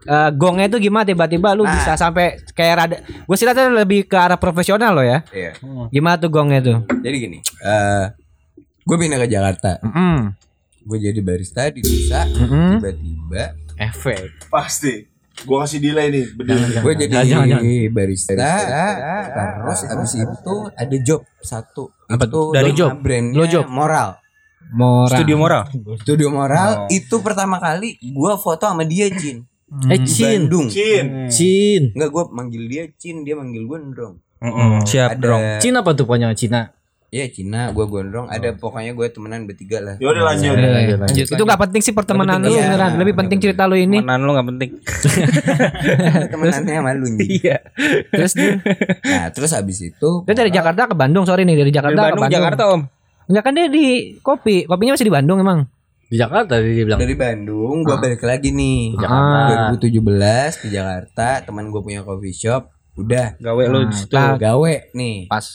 [0.01, 1.76] eh, gongnya itu gimana tiba-tiba lu Nah.
[1.76, 5.22] bisa sampai kayak rada gue sih lebih ke arah profesional lo ya.
[5.30, 5.51] iya
[5.88, 6.78] Gimana tuh gongnya tuh?
[6.97, 8.05] jadi gini eh
[8.82, 10.34] gue pindah ke Jakarta Mm.
[10.82, 12.80] gue jadi barista di desa Mm-mm.
[12.80, 13.43] tiba-tiba
[13.78, 14.47] Efek.
[14.47, 15.03] Pasti
[15.40, 17.64] Gua kasih delay nih gue jadi Jangan, jangan.
[17.90, 22.92] barista terus abis itu ada job satu Apa itu Dari job?
[23.00, 23.66] brandnya Lo job?
[23.68, 24.20] moral
[24.70, 25.10] Moral.
[25.10, 25.64] Studio moral.
[25.98, 29.42] studio moral itu pertama kali gue foto sama dia Cin
[29.86, 30.46] Eh di Cin.
[30.46, 31.84] Bandung Cin Cin.
[31.94, 34.16] Enggak gue manggil dia Cin dia manggil gue Ndrong
[34.86, 35.44] Siap, ada Drong.
[35.60, 36.72] Cin apa tuh panjang Cina?
[37.10, 40.53] Ya Cina gue gondrong ada pokoknya gue temenan bertiga lah Yaudah lanjut
[40.99, 41.26] Lanjut.
[41.26, 42.70] Itu nggak penting sih pertemanan lu iya.
[42.70, 42.91] beneran.
[43.01, 43.97] Lebih penting cerita lu ini.
[43.97, 44.70] Temenan lu nggak penting.
[46.34, 47.26] temenannya sama lu Nyi.
[47.41, 47.57] Iya.
[48.14, 48.34] Terus
[49.01, 52.05] nah terus abis itu dia dari Jakarta ke Bandung, sorry nih dari Dari Jakarta ke
[52.05, 52.38] Bandung Bandung.
[52.38, 52.82] Jakarta Om.
[53.30, 53.86] Enggak kan dia di
[54.22, 54.55] kopi.
[54.66, 55.60] Kopinya masih di Bandung emang.
[56.10, 56.97] Di Jakarta dia bilang.
[56.97, 59.70] dari Bandung gue balik lagi nih Ah.
[59.78, 64.12] 2017 ke Jakarta teman gue punya coffee shop udah Gawe lu di situ.
[64.12, 65.45] tuh gawe nih Pas.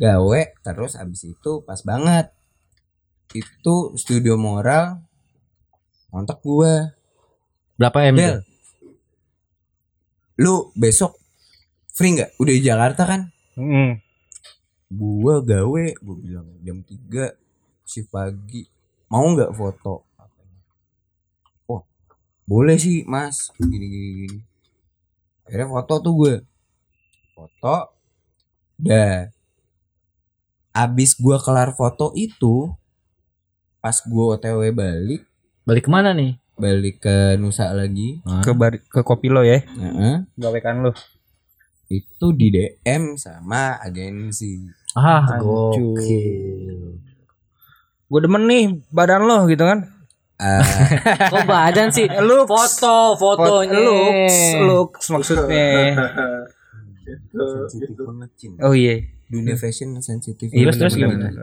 [0.00, 2.32] Gawe terus abis itu pas banget.
[3.36, 5.04] Itu studio moral
[6.10, 6.90] kontak gue
[7.80, 8.16] Berapa M?
[8.20, 8.36] Del
[10.40, 11.16] lu besok
[11.92, 12.36] free nggak?
[12.40, 13.20] Udah di Jakarta kan?
[13.56, 14.00] Mm.
[14.90, 17.36] gua gawe gua bilang jam 3
[17.84, 18.68] si pagi.
[19.08, 20.04] Mau nggak foto?
[21.68, 21.84] Oh
[22.48, 23.48] boleh sih mas.
[23.56, 24.38] Gini gini gini.
[25.44, 26.34] Akhirnya foto tuh gue
[27.36, 27.76] foto.
[28.80, 29.28] Dah
[30.70, 32.70] abis gua kelar foto itu
[33.78, 35.22] pas gua otw balik
[35.60, 36.34] Balik ke mana nih?
[36.54, 39.64] balik ke Nusa lagi Ke bar ke kopi lo ya.
[39.64, 40.24] Heeh.
[40.36, 40.92] Gawekan lu.
[41.88, 44.60] itu di DM sama agensi
[44.92, 46.98] Ah, gokil.
[48.06, 49.86] Gue demen nih badan lo gitu kan.
[50.36, 50.62] Eh,
[51.32, 52.06] Kok badan sih?
[52.06, 52.46] Looks.
[52.46, 53.74] Foto, fotonya.
[53.74, 55.94] Looks, looks maksudnya.
[58.00, 58.52] banget Cin.
[58.60, 59.00] Oh iya.
[59.30, 61.30] Dunia fashion sensitif Terus terus gimana?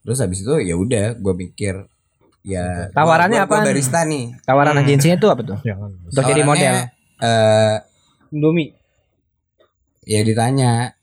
[0.00, 1.74] terus habis itu ya udah gue mikir
[2.40, 3.66] ya Tawarannya gua- gua- gua apaan?
[3.68, 5.58] barista nih Tawaran agensinya itu apa tuh?
[5.60, 6.74] Untuk jadi model.
[7.18, 7.76] eh
[8.30, 8.72] Indomie.
[10.02, 10.94] ya ditanya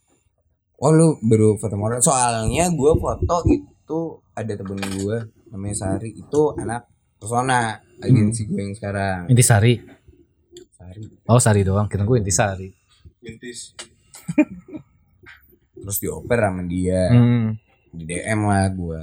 [0.78, 4.00] oh lu baru foto model soalnya gue foto itu
[4.34, 5.18] ada temen gue
[5.48, 9.78] namanya Sari itu anak persona agensi gue yang sekarang Intisari.
[10.72, 11.86] Sari Oh, Sari doang.
[11.86, 12.70] Kira gue Intisari.
[13.22, 13.74] Intis.
[15.86, 17.54] Terus dioper sama dia Hmm.
[17.90, 19.02] di DM lah gue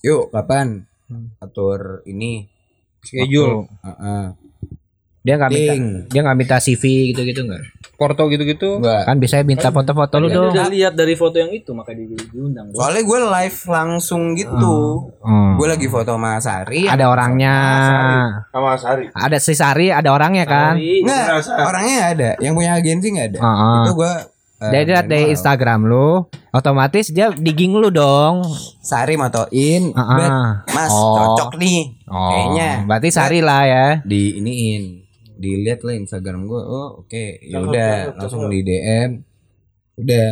[0.00, 0.82] yuk kapan
[1.38, 2.46] atur ini
[3.00, 3.64] Schedule.
[3.80, 4.24] Heeh.
[5.20, 5.72] Dia nggak minta
[6.06, 7.60] dia nggak minta CV gitu-gitu nggak?
[7.96, 8.76] Porto gitu-gitu.
[8.76, 9.04] Enggak.
[9.04, 10.52] Kan biasanya minta foto-foto lu Kan dong.
[10.52, 12.68] udah lihat dari foto yang itu maka dia diundang.
[12.72, 14.76] Soalnya gue live langsung gitu.
[15.20, 15.56] Hmm.
[15.56, 16.84] Gue lagi foto sama Sari.
[16.84, 17.56] Ada orangnya.
[18.48, 19.04] Sama Sari.
[19.12, 20.76] Ada si Sari, ada orangnya kan?
[20.76, 21.00] Sari.
[21.00, 21.52] Merasa.
[21.58, 22.30] orangnya nggak ada.
[22.36, 23.40] Yang punya agensi nggak ada.
[23.40, 23.80] Heeh.
[23.80, 24.12] Itu gue.
[24.60, 25.34] Eh, Dia lihat dari manual.
[25.34, 26.08] Instagram lu,
[26.50, 28.44] otomatis dia digging lu dong.
[28.78, 29.82] Sari motoin.
[29.88, 30.16] Heeh.
[30.16, 30.30] bet,
[30.68, 31.16] Mas Oh.
[31.34, 31.96] cocok nih.
[32.04, 32.68] Kayaknya.
[32.84, 33.86] Berarti Sari lah ya.
[34.02, 34.82] Di iniin.
[35.34, 36.60] Dilihat lah Instagram gue.
[36.60, 37.24] Oh oke.
[37.40, 39.10] Ya Cakep, udah langsung di DM.
[39.96, 40.28] Udah.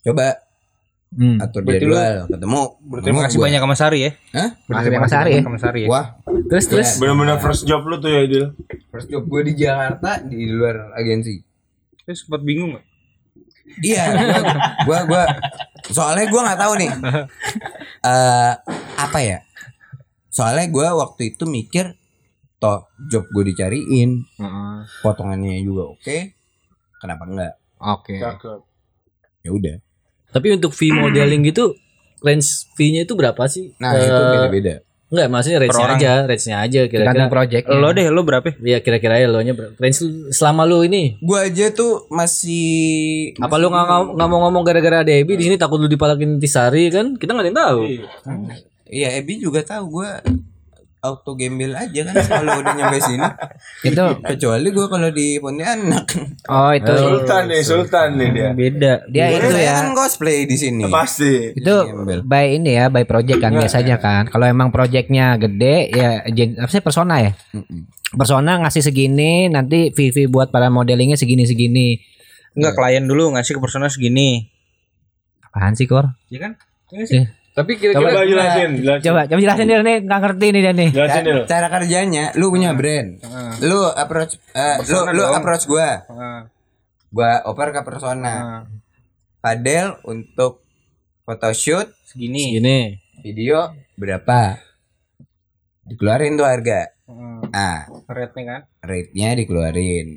[0.00, 0.26] Coba
[1.10, 1.42] Hmm.
[1.42, 2.62] atur jadwal ketemu.
[3.02, 4.10] Terima kasih banyak sama Sari ya.
[4.30, 4.48] Hah?
[4.64, 5.42] Makasih sama Sari ya.
[5.42, 5.88] Sama Sari ya.
[5.88, 6.06] Wah,
[6.46, 6.90] Terus terus.
[6.98, 8.54] Bener-bener first job lu tuh ya, Dil.
[8.88, 11.42] first job gue di Jakarta di luar agensi.
[12.00, 12.84] Terus sempat bingung gak?
[13.78, 14.38] Iya, gua,
[14.84, 15.24] gua, gua
[15.88, 16.90] soalnya gua nggak tahu nih.
[18.02, 18.52] eh
[18.96, 19.38] apa ya?
[20.28, 21.94] Soalnya gua waktu itu mikir
[22.60, 24.20] toh job gue dicariin,
[25.00, 26.16] potongannya juga oke.
[27.00, 27.56] Kenapa enggak?
[27.80, 28.20] Oke.
[28.20, 28.60] Cakep.
[29.40, 29.76] Ya udah.
[30.28, 31.72] Tapi untuk fee modeling gitu
[32.20, 33.72] range fee-nya itu berapa sih?
[33.80, 34.74] Nah, Eh, itu beda-beda.
[35.10, 37.34] Enggak, maksudnya range-nya aja, range-nya aja Tergantung kira-kira.
[37.34, 37.64] project.
[37.66, 38.46] Lo deh, lo berapa?
[38.62, 39.74] Iya, kira-kira ya lo nya berapa?
[39.74, 39.98] Range
[40.30, 45.34] selama lu ini Gua aja tuh masih apa lu nggak mau ngomong gara-gara ada Ebi
[45.34, 47.18] di sini takut lu dipalakin Tisari kan?
[47.18, 47.80] Kita nggak ada yang tahu.
[48.86, 50.22] Iya, Ebi juga tahu gua
[51.00, 53.24] auto gembel aja kan kalau udah nyampe sini.
[53.88, 56.04] Itu Kecuali gua kalau di Pontianak.
[56.52, 58.48] oh itu Sultan nih, Sultan nih dia.
[58.52, 58.92] Beda.
[59.08, 59.74] dia itu Saya ya.
[59.80, 60.84] kan cosplay di sini.
[60.92, 61.56] Pasti.
[61.56, 62.20] Itu Gembel.
[62.20, 64.28] by ini ya, by project kan biasanya kan.
[64.28, 66.20] Kalau emang projectnya gede ya
[66.60, 67.32] apa sih persona ya?
[68.12, 71.96] Persona ngasih segini, nanti fee buat para modelingnya segini-segini.
[72.58, 74.50] Enggak klien dulu ngasih ke personal segini.
[75.46, 76.12] Apaan sih, Kor?
[76.28, 76.52] Iya kan?
[77.50, 79.04] Tapi Coba kira-kira jelasin, jelasin.
[79.04, 80.88] Coba, coba jelasin dia nih, nggak ngerti nih dia nih.
[80.90, 81.40] Jelasin Dil.
[81.44, 83.10] Cara kerjanya, lu punya brand,
[83.60, 85.34] lu approach, eh, lu Persona lu dong.
[85.34, 86.38] approach gua, Heeh.
[87.10, 88.34] gua oper ke persona.
[89.38, 90.62] Padel untuk
[91.22, 92.54] photoshoot, Segini.
[92.54, 92.80] gini.
[93.20, 94.56] video berapa?
[95.84, 96.80] Dikeluarin tuh harga.
[97.04, 97.40] Heeh.
[97.50, 98.60] Ah, Rate-nya kan.
[98.80, 100.08] rate-nya dikeluarin.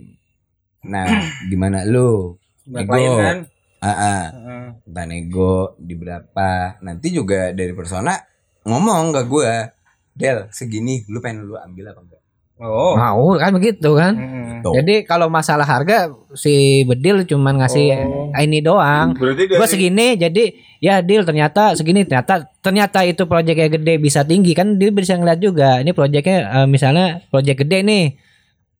[0.85, 1.07] Nah,
[1.49, 2.37] gimana lu?
[2.63, 2.93] Nego.
[2.93, 3.37] klien kan.
[3.83, 4.21] Ah, ah.
[4.31, 4.65] Heeh.
[4.87, 6.79] entah nego di berapa.
[6.79, 8.15] Nanti juga dari persona
[8.63, 9.67] ngomong ke gua,
[10.15, 12.21] Del, segini lu pengen lu ambil apa enggak?
[12.63, 12.95] Oh.
[12.95, 14.13] Mau kan begitu kan?
[14.15, 14.61] Heeh.
[14.63, 14.71] Tuh.
[14.79, 18.31] Jadi kalau masalah harga si Bedil cuman ngasih Oh.
[18.39, 19.19] ini doang.
[19.19, 20.43] Berarti dari Gua segini jadi
[20.79, 25.39] ya deal ternyata segini ternyata ternyata itu proyeknya gede bisa tinggi kan dia bisa ngeliat
[25.43, 28.05] juga ini proyeknya eh, misalnya proyek gede nih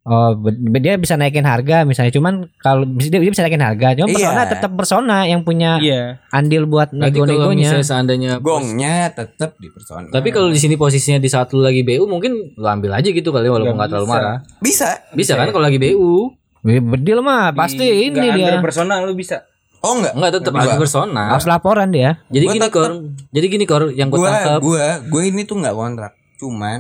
[0.04, 0.36] oh
[0.74, 4.16] dia bisa naikin harga misalnya cuman kalau dia, dia bisa naikin harga cuma Iya.
[4.20, 6.20] persona tetap persona yang punya Iya.
[6.30, 10.04] andil buat nego-negonya misalnya seandainya Gongnya tetap di persona.
[10.06, 13.30] Tapi kalau di sini posisinya di saat lu lagi BU mungkin lu ambil aja gitu
[13.30, 14.14] kali walaupun nggak terlalu bisa.
[14.14, 14.38] marah.
[14.60, 16.36] bisa, Bisa kan kalau lagi BU?
[16.64, 19.44] bedil mah pasti Di- ini dia under personal lu bisa.
[19.80, 20.16] Oh enggak.
[20.16, 20.64] Enggak tetap Enggak.
[20.66, 21.24] harus persona.
[21.30, 22.24] Harus laporan dia.
[22.30, 22.92] Jadi Gua gini tetep- kor,
[23.30, 24.60] jadi gini kor yang gue Gua tangkap.
[24.60, 26.12] gua gua ini tuh nggak kontrak.
[26.38, 26.80] Cuman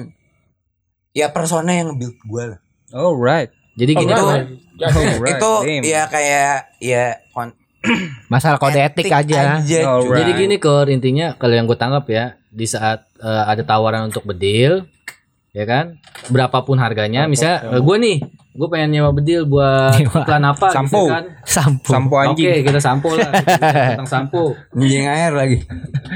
[1.11, 2.59] ya persona yang build gua lah.
[2.93, 3.49] Alright.
[3.73, 5.33] Jadi gini Itu kor, Alright.
[5.33, 5.83] itu damn.
[5.83, 7.49] ya kayak ya kon
[8.33, 9.59] Masalah kode etik, aja.
[9.59, 9.81] cuy.
[9.81, 10.17] Alright.
[10.23, 14.23] jadi gini kor intinya kalau yang gue tangkap ya di saat eh, ada tawaran untuk
[14.23, 14.85] bedil,
[15.51, 15.97] ya kan,
[16.29, 18.17] berapapun harganya, misalnya gue nih,
[18.53, 21.01] gue pengen nyewa bedil buat iklan apa, Sampo.
[21.01, 21.25] gitu kan?
[21.41, 21.89] Sampo.
[21.89, 22.61] Sampo Oke anjing.
[22.61, 23.33] kita sampo lah,
[23.97, 24.53] tentang sampo.
[24.69, 25.65] Anjing air lagi.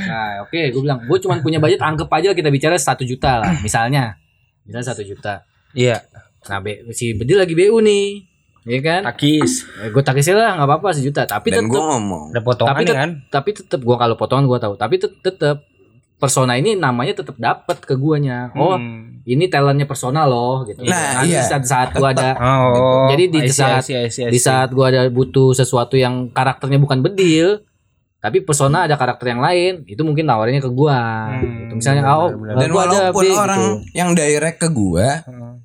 [0.05, 3.57] Nah, oke, gue bilang, gue cuma punya budget, anggap aja kita bicara satu juta lah,
[3.65, 4.13] misalnya,
[4.61, 5.41] misalnya satu juta.
[5.73, 6.05] Iya.
[6.47, 8.23] Nah, be, si bedil lagi bu nih,
[8.63, 9.01] ya kan?
[9.05, 9.67] Takis.
[9.77, 12.81] Eh, gue takisin lah, nggak apa-apa sejuta, tapi Dan tetap gua ngomong Ada potongan tapi
[12.81, 13.09] nih tet- kan.
[13.29, 15.63] tapi tetap gua kalau potongan gua tahu tapi tet- tetap
[16.15, 19.21] persona ini namanya tetap dapat ke guanya oh Hmm.
[19.21, 21.45] ini talentnya persona loh gitu Nah, Nanti iya.
[21.45, 23.05] saat saat gua ada Oh.
[23.07, 24.43] Jadi di I see, saat- I see, I see, I di see.
[24.43, 27.61] saat gua ada butuh sesuatu yang karakternya bukan bedil
[28.17, 31.73] tapi persona ada karakter yang lain itu mungkin tawarinnya ke gua Hmm, gitu.
[31.77, 33.37] misalnya oh dan gua ada walaupun B, gitu.
[33.37, 33.61] orang
[33.93, 35.61] yang direct ke gua Hmm.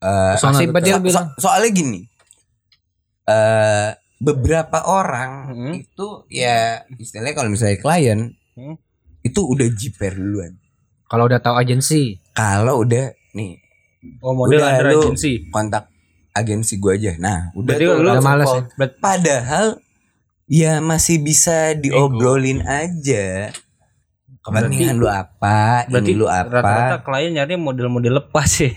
[0.00, 0.74] Eh tetap.
[0.74, 1.26] bedil so- bilang.
[1.30, 2.00] so- soalnya gini
[3.26, 3.88] eh
[4.18, 5.72] beberapa orang Hmm.
[5.74, 8.20] itu ya istilahnya kalau misalnya klien
[8.52, 8.76] Hmm.
[9.20, 10.56] itu udah jiper duluan
[11.06, 12.16] Kalau udah tahu agensi.
[12.30, 13.58] kalau udah nih
[14.18, 15.44] Oh, model Udah, under agency.
[15.46, 15.84] kontak
[16.30, 18.62] agensi gua aja nah udah Berarti tuh lu- Udah males call.
[18.96, 19.66] padahal
[20.46, 23.52] ya masih bisa diobrolin aja
[24.40, 25.84] kepentingan lu apa?
[25.88, 28.72] Berarti ini lu rata-rata apa klien nyari model-model lepas ya.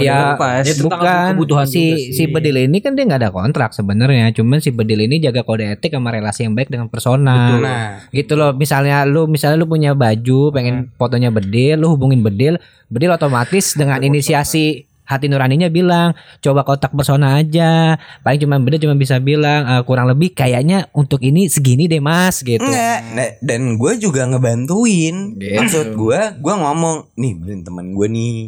[0.00, 0.64] Ya, lepas.
[0.64, 1.28] Ya, tentang bukan.
[1.36, 1.92] kebutuhan si sih.
[2.16, 4.32] si bedil ini kan dia nggak ada kontrak sebenarnya.
[4.32, 7.60] Cuman si bedil ini jaga kode etik sama relasi yang baik dengan persona.
[7.60, 8.08] Nah.
[8.08, 8.56] Gitu loh.
[8.56, 12.56] Misalnya lu misalnya lu punya baju pengen fotonya bedil lu hubungin bedil
[12.88, 18.96] bedil otomatis dengan inisiasi hati nuraninya bilang coba kotak persona aja paling cuma bedil cuma
[18.96, 23.76] bisa bilang "Eh, kurang lebih kayaknya untuk ini segini deh mas gitu Enggak, da- dan
[23.76, 25.36] gue juga ngebantuin.
[25.36, 25.54] Gitu.
[25.54, 28.38] Maksud gue, gue ngomong, nih beliin teman gue nih.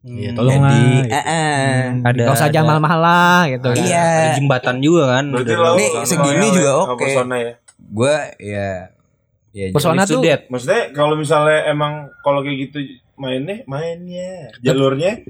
[0.00, 1.04] Iya, tolong Jadi, lah.
[1.10, 1.76] eh, eh.
[2.00, 3.84] Ada Gak usah ada- mahal-mahal lah gitu kan.
[3.84, 4.08] Iya.
[4.08, 5.24] Ada jembatan juga kan.
[5.28, 6.96] Berarti Udah- lo Nih, segini yang juga oke.
[6.98, 7.52] Persona ya.
[7.78, 8.70] Gue ya,
[9.50, 10.22] ya Persona tuh.
[10.24, 12.78] Maksudnya kalau misalnya emang kalau kayak gitu
[13.14, 15.20] mainnya mainnya jalurnya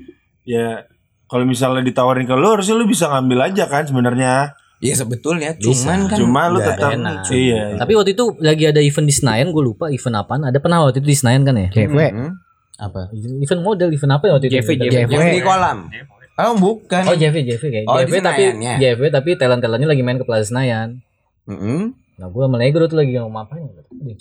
[0.49, 0.89] ya
[1.27, 4.57] kalau misalnya ditawarin ke lu harusnya lu bisa ngambil aja kan sebenarnya.
[4.79, 5.91] Ya sebetulnya, Bisa.
[5.91, 6.17] cuman kan.
[6.17, 7.27] Cuma lu tetap enak.
[7.29, 7.75] iya.
[7.75, 11.03] tapi waktu itu lagi ada event di Senayan gue lupa event apaan ada pernah waktu
[11.03, 12.39] itu di Senayan kan ya cewek Hmm.
[12.79, 13.11] apa
[13.43, 15.11] event model event apa ya waktu itu JV, JV.
[15.11, 15.79] Yang di kolam.
[16.39, 17.03] Oh bukan.
[17.05, 18.75] Oh JV JV kayak Oh, JV tapi Senayannya.
[18.79, 21.03] JV tapi talent talentnya lagi main ke Plaza Senayan.
[21.45, 21.91] Mm-mm.
[22.19, 23.71] Nah gue sama Negro tuh lagi ngomong apa ya?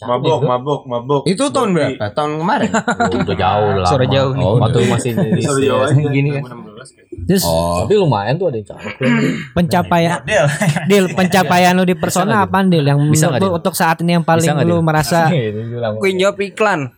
[0.05, 1.21] Mabok, mabok, mabok.
[1.25, 2.13] Itu tahun berapa?
[2.13, 2.69] Tahun kemarin.
[3.07, 3.89] Oh, udah jauh lah.
[3.89, 4.45] Sore jauh nih.
[4.45, 5.97] Oh, waktu masih di jauh aja.
[5.97, 6.43] Gini kan.
[6.45, 7.25] 2016 kayak.
[7.25, 7.81] terus Oh.
[7.81, 8.93] Tapi lumayan tuh ada yang cakep.
[9.57, 10.17] pencapaian
[10.89, 14.45] Dil pencapaian lu di persona apa Dil yang Bisa menurut untuk saat ini yang paling
[14.61, 15.29] lu merasa
[16.01, 16.93] Gue jawab iklan.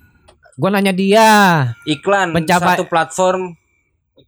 [0.60, 1.28] gua nanya dia
[1.88, 3.56] Iklan Pencapai- satu platform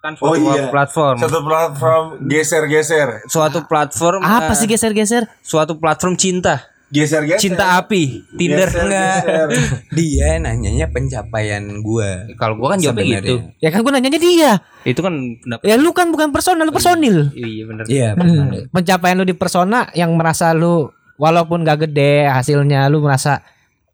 [0.02, 0.66] iklan Oh suatu iya.
[0.68, 1.16] platform.
[1.16, 3.10] Satu platform geser-geser.
[3.28, 6.66] Suatu platform apa eh, sih geser-geser Suatu platform cinta.
[6.90, 7.40] Geser-geser.
[7.40, 8.66] Cinta api, Tinder.
[8.66, 9.48] Geser-geser.
[9.96, 12.10] Dia nanyanya pencapaian gue.
[12.34, 13.46] Kalau gua kan jawabnya gitu.
[13.58, 15.64] ya kan gua nanyanya dia Itu kan pendapat.
[15.64, 17.84] ya lu kan bukan personal lu personil Iya benar.
[17.86, 18.10] Iya.
[18.12, 18.68] Hmm.
[18.68, 23.46] pencapaian lu di persona yang merasa lu walaupun gak gede hasilnya lu merasa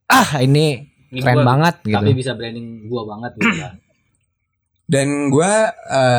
[0.08, 3.74] ah ini Ini keren gua- banget gitu Tapi bisa branding gua banget gitu kan.
[4.88, 5.54] Dan gue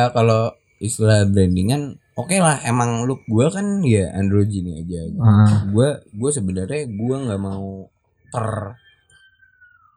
[0.09, 2.61] kalau istilah brandingan, oke lah.
[2.61, 5.09] Emang look gue kan ya androgyny aja.
[5.17, 5.65] Ah.
[5.65, 7.89] Gue gue sebenarnya gue nggak mau
[8.29, 8.47] ter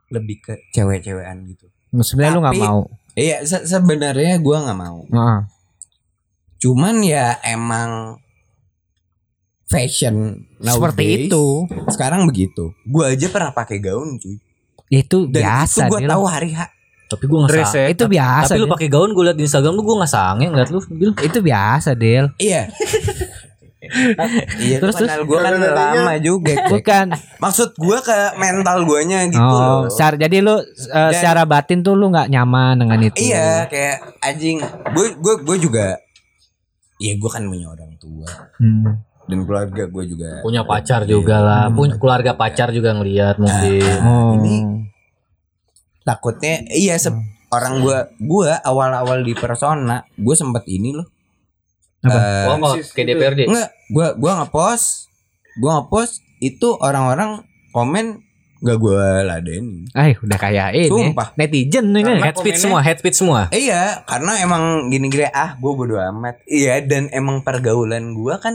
[0.08, 1.68] lebih ke cewek-cewekan gitu.
[1.94, 2.80] sebenarnya lu nggak mau
[3.12, 5.04] Iya se- sebenarnya gue nggak mau.
[5.10, 5.44] Ah.
[6.56, 8.16] Cuman ya emang
[9.64, 12.72] fashion seperti itu Sekarang begitu.
[12.84, 14.36] Gue aja pernah pakai gaun cuy.
[14.88, 16.60] itu Dan biasa itu gue tahu hari H.
[17.12, 17.86] Tapi gua nggak Dress ya.
[17.86, 20.68] itu biasa Tapi lu pakai gaun gua liat di Instagram lu gua nggak sange ngeliat
[20.68, 20.80] lu.
[21.18, 22.72] Itu biasa Del Iya.
[24.58, 26.54] iya Terus, terus gue kan lama juga.
[26.70, 27.06] Bukan
[27.36, 29.90] Maksud gue ke mental guanya gitu oh loh.
[29.90, 30.62] secara, jadi lu uh,
[31.10, 34.62] secara batin tuh lu nggak nyaman dengan itu Iya kayak anjing.
[34.94, 35.98] Gue gue gue juga.
[36.96, 39.02] Iya gue kan punya orang tua Hmm.
[39.26, 40.30] dan keluarga gue juga.
[40.40, 41.64] Punya pacar juga lah.
[41.68, 43.82] Punya keluarga pacar juga ngeliat mungkin.
[44.00, 44.56] oh Ini
[46.02, 47.14] Takutnya iya se-
[47.48, 51.06] orang gue gue awal-awal di persona gue sempet ini loh.
[52.02, 53.40] Eh, Oh, kok kayak DPRD.
[53.46, 55.06] Enggak, gua gua ngepost,
[55.54, 58.18] gua ngepost itu orang-orang komen
[58.58, 59.86] gak gua ladenin.
[59.92, 61.30] Eh udah kayak ini Sumpah.
[61.34, 63.46] netizen nih kan Head speech semua, head speech semua.
[63.50, 66.42] Iya, karena emang gini-gini ah gua bodo amat.
[66.42, 68.54] Iya, dan emang pergaulan gua kan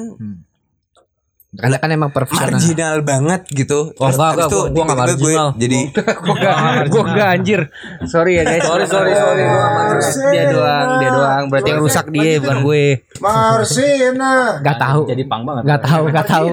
[1.58, 2.54] Karena kan emang profesional.
[2.54, 3.90] marginal banget gitu.
[3.94, 5.50] Oh, enggak, enggak, gua- gua nggak tiba-tiba gue marginal.
[5.58, 5.80] jadi
[6.88, 7.62] Gue enggak anjir.
[8.06, 8.62] Sorry ya guys.
[8.62, 9.42] Sorry, sorry, sorry.
[9.42, 10.30] Marginal.
[10.30, 11.44] Dia doang, dia doang.
[11.50, 12.84] Berarti yang rusak dia bukan gue.
[13.18, 14.32] Marsina.
[14.60, 15.02] Gak tahu.
[15.08, 15.62] Jadi pang banget.
[15.66, 16.48] Gak tahu, gak tahu.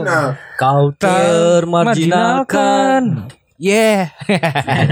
[0.54, 3.26] Kau termarginalkan.
[3.64, 4.12] Yeah.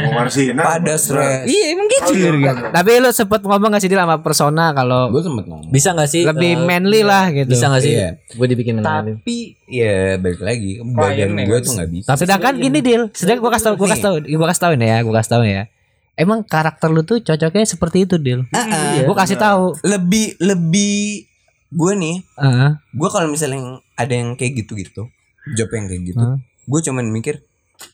[0.00, 0.64] Mau Marsina.
[0.64, 1.44] pada stres.
[1.44, 2.12] Iya emang gitu.
[2.70, 5.68] Tapi lu sempet ngomong gak sih Dil sama persona kalau Gue sempet ngomong.
[5.68, 6.24] Bisa gak sih?
[6.24, 7.52] lebih eh, manly lah gitu.
[7.52, 7.92] Bisa gak sih?
[7.92, 8.16] Iya.
[8.32, 9.20] Gue dibikin manly.
[9.20, 9.36] Tapi
[9.68, 12.16] ya balik lagi badan gue tuh nggak bisa.
[12.16, 14.98] Sedangkan gini Dil, sedangkan gua kasih tau, gua kasih tau, gua kasih tau nih ya,
[15.00, 15.62] gua kasih tau ya.
[16.12, 18.48] Emang karakter lu tuh cocoknya seperti itu Dil.
[18.50, 19.76] Ah, Gua kasih tahu.
[19.82, 21.28] lebih lebih
[21.68, 22.70] gue nih Heeh.
[22.92, 23.60] gue kalau misalnya
[23.94, 25.08] ada yang kayak gitu-gitu
[25.50, 26.36] job yang kayak gitu Hah?
[26.62, 27.40] gue cuman mikir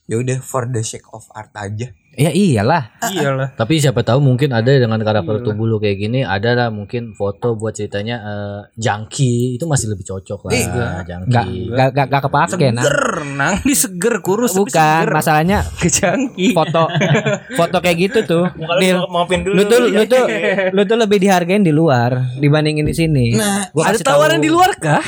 [0.04, 2.98] ya udah for the sake of art aja Ya iyalah.
[3.00, 3.54] Iyalah.
[3.54, 7.54] Tapi siapa tahu mungkin ada dengan karakter tubuh lu kayak gini ada lah mungkin foto
[7.54, 10.66] buat ceritanya eh, junkie itu masih lebih cocok lah Iya.
[11.06, 11.30] junkie.
[11.30, 12.82] Enggak enggak enggak enggak kepake nah.
[12.82, 15.14] Renang di seger kurus Bukan, seger.
[15.14, 16.50] masalahnya kejangki.
[16.50, 16.90] foto
[17.54, 18.50] foto kayak gitu tuh.
[18.82, 19.54] Dil, dulu.
[19.54, 20.24] lu tuh lu tuh
[20.74, 23.26] lu tuh lebih dihargain di luar dibandingin di sini.
[23.32, 24.14] nah Gua Ada kasih tahu.
[24.18, 25.04] tawaran di luar kah?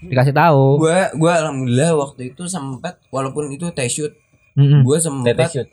[0.00, 0.80] Dikasih tahu.
[0.80, 4.12] gue gue alhamdulillah waktu itu sempat walaupun itu test shoot
[4.54, 4.80] Mm-mm.
[4.80, 5.68] gue sempat Tete shoot.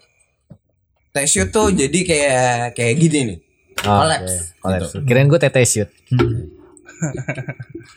[1.11, 2.41] test shoot tuh jadi kayak
[2.73, 3.39] kayak gini nih
[3.81, 4.61] Oh, Collapse, oke.
[4.61, 4.93] Collapse.
[5.01, 5.89] Kirain gue tete shoot.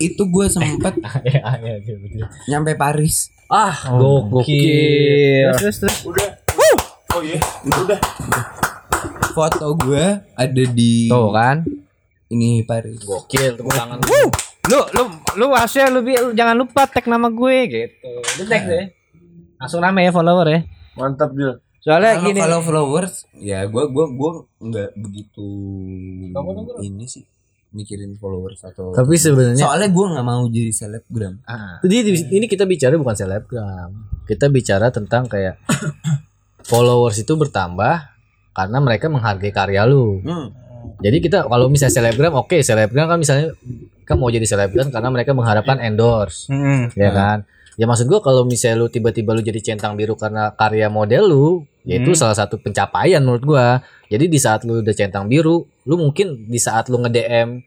[0.01, 0.97] itu gue sempat
[1.29, 2.25] Iya, iya, iya, betul.
[2.47, 5.53] nyampe Paris Ah, gokil.
[5.55, 5.97] Terus terus.
[7.13, 8.01] Oh iya, udah.
[9.31, 11.61] foto gue ada di Tuh kan.
[12.27, 14.01] ini Paris Gokil tepuk tangan.
[14.65, 15.03] Lu lu
[15.37, 18.11] lu harusnya lu, lu jangan lupa tag nama gue gitu.
[18.35, 18.87] Lu tag deh.
[19.65, 20.61] Langsung rame ya follower ya.
[20.95, 21.57] Mantap Dil.
[21.81, 22.41] Soalnya kalau gini.
[22.41, 25.47] kalau followers ya gue gue gue nggak begitu
[26.81, 27.25] ini sih
[27.71, 31.77] mikirin followers atau Tapi sebenarnya soalnya gue nggak mau jadi selebgram Ah.
[31.81, 33.91] Jadi di- ini kita bicara bukan selebgram.
[34.25, 35.61] Kita bicara tentang kayak
[36.65, 37.97] followers itu bertambah
[38.53, 40.21] karena mereka menghargai karya lu.
[40.21, 40.49] hmm.
[40.97, 43.53] Jadi kita kalau misalnya selebgram, oke selebgram kan misalnya
[44.03, 46.45] kan mau jadi selebgram karena mereka mengharapkan endorse,
[46.95, 47.39] ya kan?
[47.75, 51.47] Ya maksud gua kalau misalnya lu tiba-tiba lu jadi centang biru karena karya model lu,
[51.83, 53.67] ya itu salah satu pencapaian menurut gua.
[54.07, 57.63] Jadi di saat lu udah centang biru, lu mungkin di saat lu nge-DM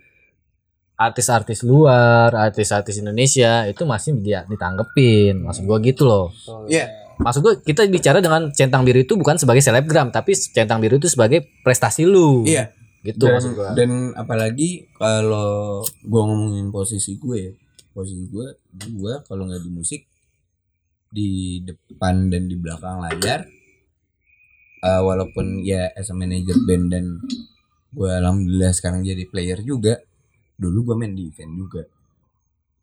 [0.97, 5.43] artis-artis luar, artis-artis Indonesia itu masih dia ditanggepin.
[5.43, 6.31] Maksud gua gitu loh.
[6.71, 6.87] Iya.
[7.19, 11.11] Maksud gua kita bicara dengan centang biru itu bukan sebagai selebgram, tapi centang biru itu
[11.11, 12.47] sebagai prestasi lu.
[12.47, 12.71] iya
[13.07, 13.71] Gitu dan, maksud gua.
[13.71, 17.51] dan apalagi kalau gue ngomongin posisi gue ya,
[17.97, 20.01] posisi gue gue kalau nggak di musik
[21.09, 21.29] di
[21.65, 23.41] depan dan di belakang layar
[24.85, 27.05] eh, walaupun ya as a manager band dan
[27.89, 29.97] gue alhamdulillah sekarang jadi player juga
[30.61, 31.83] dulu gue main di event juga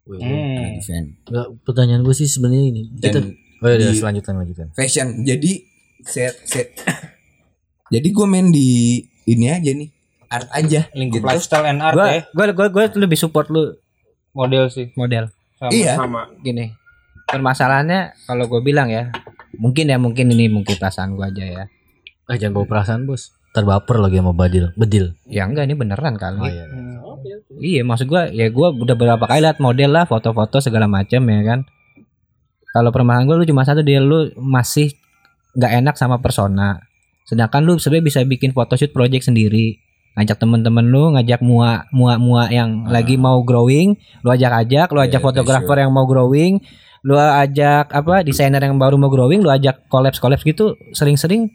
[0.05, 2.83] Wih, anak event Nggak, pertanyaan gue sih sebenarnya ini.
[3.01, 3.25] Kita,
[3.65, 4.69] oh ya, selanjutkan lanjutkan.
[4.75, 5.53] fashion jadi
[6.03, 6.69] set set
[7.95, 9.01] jadi gue main di
[9.31, 9.89] ini aja nih
[10.29, 11.27] art aja Lingkup gitu.
[11.31, 12.23] lifestyle and art Gua, ya.
[12.35, 13.79] gua gua gua lebih support lu
[14.35, 14.91] Model sih.
[14.99, 15.31] model.
[15.57, 15.71] Sama.
[15.71, 16.27] iya Sama.
[16.43, 16.75] Gini.
[17.25, 19.09] Permasalahannya kalau gue bilang ya,
[19.57, 21.65] mungkin ya mungkin ini mungkin perasaan gua aja ya.
[22.29, 23.33] Eh jangan bawa perasaan bos.
[23.55, 24.75] Terbaper lagi sama Badil.
[24.75, 25.15] Bedil.
[25.31, 26.43] Ya enggak ini beneran kali.
[26.43, 26.65] Oh iya.
[27.55, 31.41] Iya maksud gua ya gua udah beberapa kali lihat model lah foto-foto segala macam ya
[31.47, 31.61] kan.
[32.75, 34.93] Kalau permasalahan gua lu cuma satu dia lu masih
[35.55, 36.83] nggak enak sama persona.
[37.25, 39.79] Sedangkan lu sebenarnya bisa bikin photoshoot project sendiri.
[40.15, 45.19] Ngajak temen-temen lu, ngajak mua mua mua yang lagi mau growing, lu ajak-ajak, lu ajak
[45.19, 46.63] Iya, fotografer yang mau growing,
[47.03, 51.51] lu ajak apa desainer yang baru mau growing, lu ajak collabs collabs gitu sering-sering.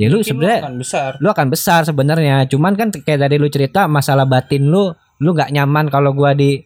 [0.00, 1.10] Ya lu sebenarnya akan besar.
[1.20, 5.52] lu akan besar sebenarnya cuman kan kayak tadi lu cerita masalah batin lu lu nggak
[5.52, 6.64] nyaman kalau gua di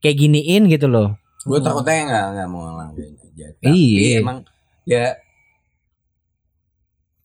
[0.00, 4.24] kayak giniin gitu loh gue takutnya nggak nggak mau aja tapi Iya.
[4.24, 4.40] emang
[4.88, 5.14] ya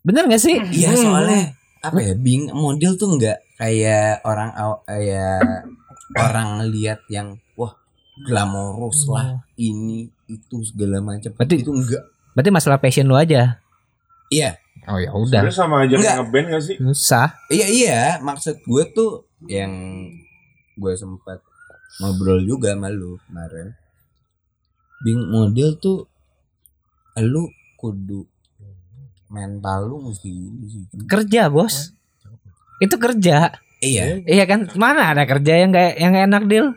[0.03, 4.49] bener gak sih iya soalnya apa ya bing model tuh nggak kayak orang
[4.83, 5.41] kayak
[6.15, 7.73] orang lihat yang wah
[8.25, 11.31] glamorous lah ini itu segala macam.
[11.33, 12.03] Berarti- itu enggak
[12.33, 13.57] berarti masalah passion lu aja.
[14.29, 14.57] Iya.
[14.87, 15.41] Oh ya udah.
[15.51, 16.15] Sama aja Enggak.
[16.15, 16.75] kayak ngeband gak sih?
[16.79, 17.27] susah.
[17.49, 17.99] Iya iya.
[18.23, 19.11] Maksud gue tuh
[19.49, 19.71] yang
[20.77, 21.41] gue sempat
[21.99, 23.73] ngobrol juga sama lu kemarin.
[25.03, 26.07] Bing model tuh
[27.19, 28.25] lu kudu
[29.27, 30.29] mental lu mesti
[31.07, 31.93] kerja bos.
[32.79, 33.57] Itu kerja.
[33.83, 34.23] Iya.
[34.25, 34.71] Iya kan?
[34.73, 36.67] Mana ada kerja yang kayak yang nggak enak deal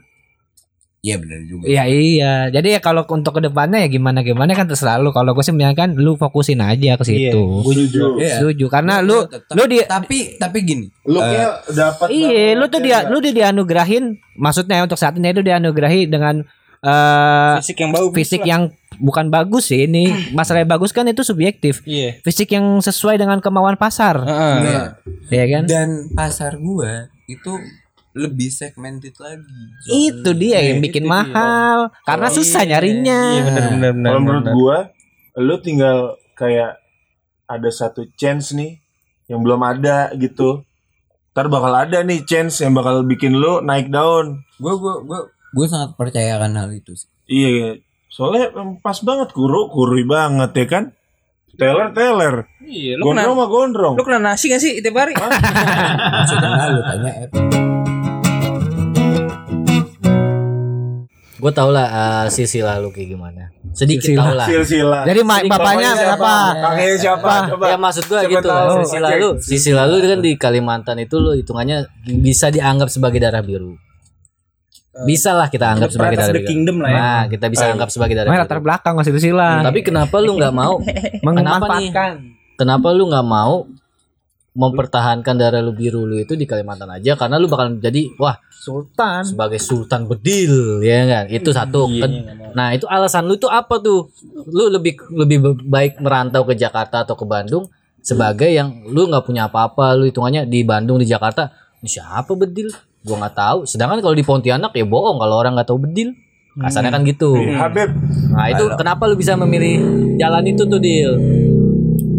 [1.00, 1.64] iya benar juga.
[1.64, 2.32] Iya iya.
[2.52, 5.12] Jadi ya kalau untuk ke depannya ya gimana gimana kan terserah lu.
[5.16, 7.40] Kalau gue sih kan lu fokusin aja ke situ.
[7.64, 8.20] Setuju.
[8.20, 8.36] Iya.
[8.40, 8.68] setuju.
[8.68, 13.18] Karena lu tetap- lu di tapi tapi gini Looknya dapat Iya, lu tuh dia lu
[13.24, 16.44] dia dianugerahin maksudnya untuk saat ini itu dianugerahi dengan
[16.80, 18.14] eh Fisik yang bagus.
[18.14, 18.48] fisik lah.
[18.48, 18.62] yang
[18.96, 22.20] bukan bagus sih ini masalah bagus kan itu subjektif Iya.
[22.20, 24.54] fisik yang sesuai dengan kemauan pasar Heeh.
[24.60, 24.82] Iya.
[25.30, 27.52] ya kan Dan pasar gua itu
[28.10, 29.60] lebih segmented lagi.
[29.86, 34.08] itu dia yang bikin mahal karena susah nyarinya Iya benar benar benar.
[34.08, 34.76] Kalau menurut gua,
[35.38, 35.98] lu tinggal
[36.34, 36.80] kayak
[37.46, 38.80] ada satu chance nih
[39.26, 40.66] yang belum ada gitu.
[41.30, 44.42] Ntar bakal ada nih chance yang bakal bikin lu naik daun.
[44.56, 45.20] Gua gua gua
[45.50, 47.08] gua sangat percaya akan hal itu sih.
[47.26, 50.84] Iya, soalnya em, pas banget kuru, kurui banget ya kan.
[51.52, 52.34] Teler, teler.
[52.62, 53.94] Iya, lu kena Gondrong mah gondrong.
[53.94, 55.12] lu kena nasi gak sih tiap hari?
[55.18, 57.12] Maksudnya lu tanya.
[61.36, 63.42] Gue tau lah eh, sisi lalu kayak gimana.
[63.72, 64.20] Sedikit Silsilah.
[64.22, 64.46] tau lah.
[64.46, 65.02] Silsilah.
[65.08, 67.32] jadi ma- bapaknya siapa Kakeknya siapa?
[67.48, 67.64] Coba.
[67.64, 68.52] Ya maksud gue gitu tahu.
[68.52, 68.84] lah.
[68.84, 71.88] Sisi lalu, sisi lalu kan di Kalimantan itu lo hitungannya
[72.20, 73.72] bisa dianggap sebagai darah biru.
[75.02, 76.44] Bisa lah kita anggap sebagai biru.
[76.44, 76.96] Kingdom lah ya.
[76.96, 80.54] Nah, kita bisa anggap sebagai darah Main latar belakang masih sila Tapi kenapa lu nggak
[80.60, 80.80] mau?
[81.20, 81.90] kenapa nih?
[82.54, 83.64] Kenapa lu nggak mau
[84.50, 87.14] mempertahankan darah lu biru lu itu di Kalimantan aja?
[87.14, 89.22] Karena lu bakal jadi wah sultan.
[89.24, 91.24] sebagai sultan bedil ya kan?
[91.28, 91.86] Itu satu.
[91.86, 92.18] Iya, Ken-
[92.52, 94.10] nah itu alasan lu itu apa tuh?
[94.46, 97.70] Lu lebih lebih baik merantau ke Jakarta atau ke Bandung
[98.00, 99.94] sebagai yang lu nggak punya apa-apa.
[99.94, 101.48] Lu hitungannya di Bandung di Jakarta
[101.78, 102.68] ini siapa bedil
[103.02, 103.58] gua nggak tahu.
[103.64, 106.12] Sedangkan kalau di Pontianak ya bohong kalau orang nggak tahu bedil.
[106.50, 107.38] Kasarnya kan gitu.
[107.38, 107.88] Iya, Habib.
[108.34, 109.78] nah itu kenapa lu bisa memilih
[110.18, 111.14] jalan itu tuh deal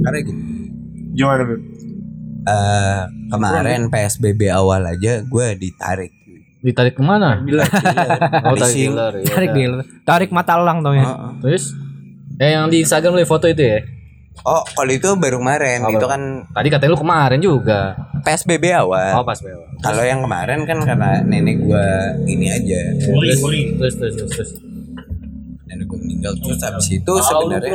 [0.02, 0.42] Karena gini.
[1.12, 1.62] Gimana, Bib?
[2.42, 6.10] eh, kemarin PSBB awal aja gue ditarik.
[6.62, 7.42] ditarik ke mana
[8.46, 9.58] oh tarik dealer ya tarik udah.
[9.58, 9.74] deal
[10.06, 11.06] tarik mata elang tau ya.
[11.06, 11.30] Heeh.
[11.42, 11.74] terus?
[12.38, 13.82] Eh yang di Instagram lu foto itu ya
[14.42, 16.10] Oh, kalau itu baru kemarin, Oh, itu baru.
[16.10, 19.22] kan tadi katanya lu kemarin juga PSBB awal.
[19.22, 21.86] oh pas bawah Kalau yang kemarin kan karena nenek gua
[22.24, 24.50] ini aja, terus terus terus terus, terus.
[25.64, 27.72] nenek gua meninggal terus habis itu sebenarnya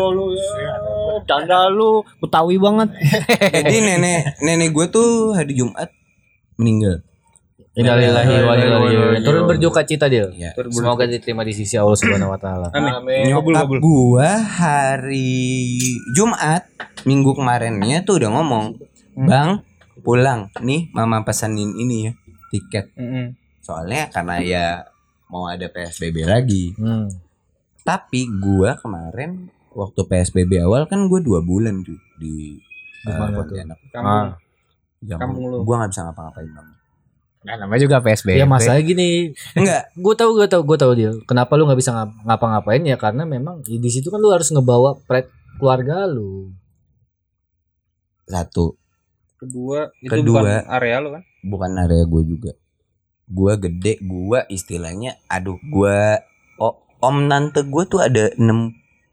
[1.24, 2.88] canda lu betawi banget
[3.56, 5.88] jadi nenek nenek gua tuh hari Jumat
[6.56, 7.04] meninggal.
[7.76, 10.32] Innalillahi wa inna ilaihi Turut berduka cita dia.
[10.32, 10.56] Ya.
[10.72, 12.72] Semoga diterima di sisi Allah Subhanahu wa taala.
[12.72, 15.76] Nyokap gua hari
[16.16, 16.64] Jumat
[17.04, 18.80] minggu kemarinnya tuh udah ngomong,
[19.28, 19.60] "Bang,
[20.00, 20.48] pulang.
[20.64, 22.12] Nih mama pesanin ini ya,
[22.48, 23.36] tiket." Heeh.
[23.60, 24.66] Soalnya karena ya
[25.28, 26.72] mau ada PSBB lagi.
[26.80, 27.12] Hmm.
[27.84, 32.56] Tapi gua kemarin waktu PSBB awal kan gua dua bulan tuh di
[33.04, 33.36] uh?
[33.36, 33.76] Pontianak.
[33.92, 34.32] Kamu
[35.04, 35.56] Yang Kampung lu.
[35.60, 36.68] gua nggak bisa ngapa-ngapain bang.
[37.46, 41.10] Nah, namanya juga PSBB Ya masalah gini, Enggak, gue tahu gue tahu gue tahu dia.
[41.24, 44.50] Kenapa lu nggak bisa ngap- ngapa-ngapain ya karena memang di di situ kan lu harus
[44.50, 46.50] ngebawa pride keluarga lu.
[48.26, 48.74] satu
[49.38, 50.42] kedua itu Kedua.
[50.42, 51.22] bukan area lo kan?
[51.40, 52.52] bukan area gua juga.
[53.26, 56.18] Gua gede, gua istilahnya aduh gua
[56.58, 58.42] oh, om tante gua tuh ada 6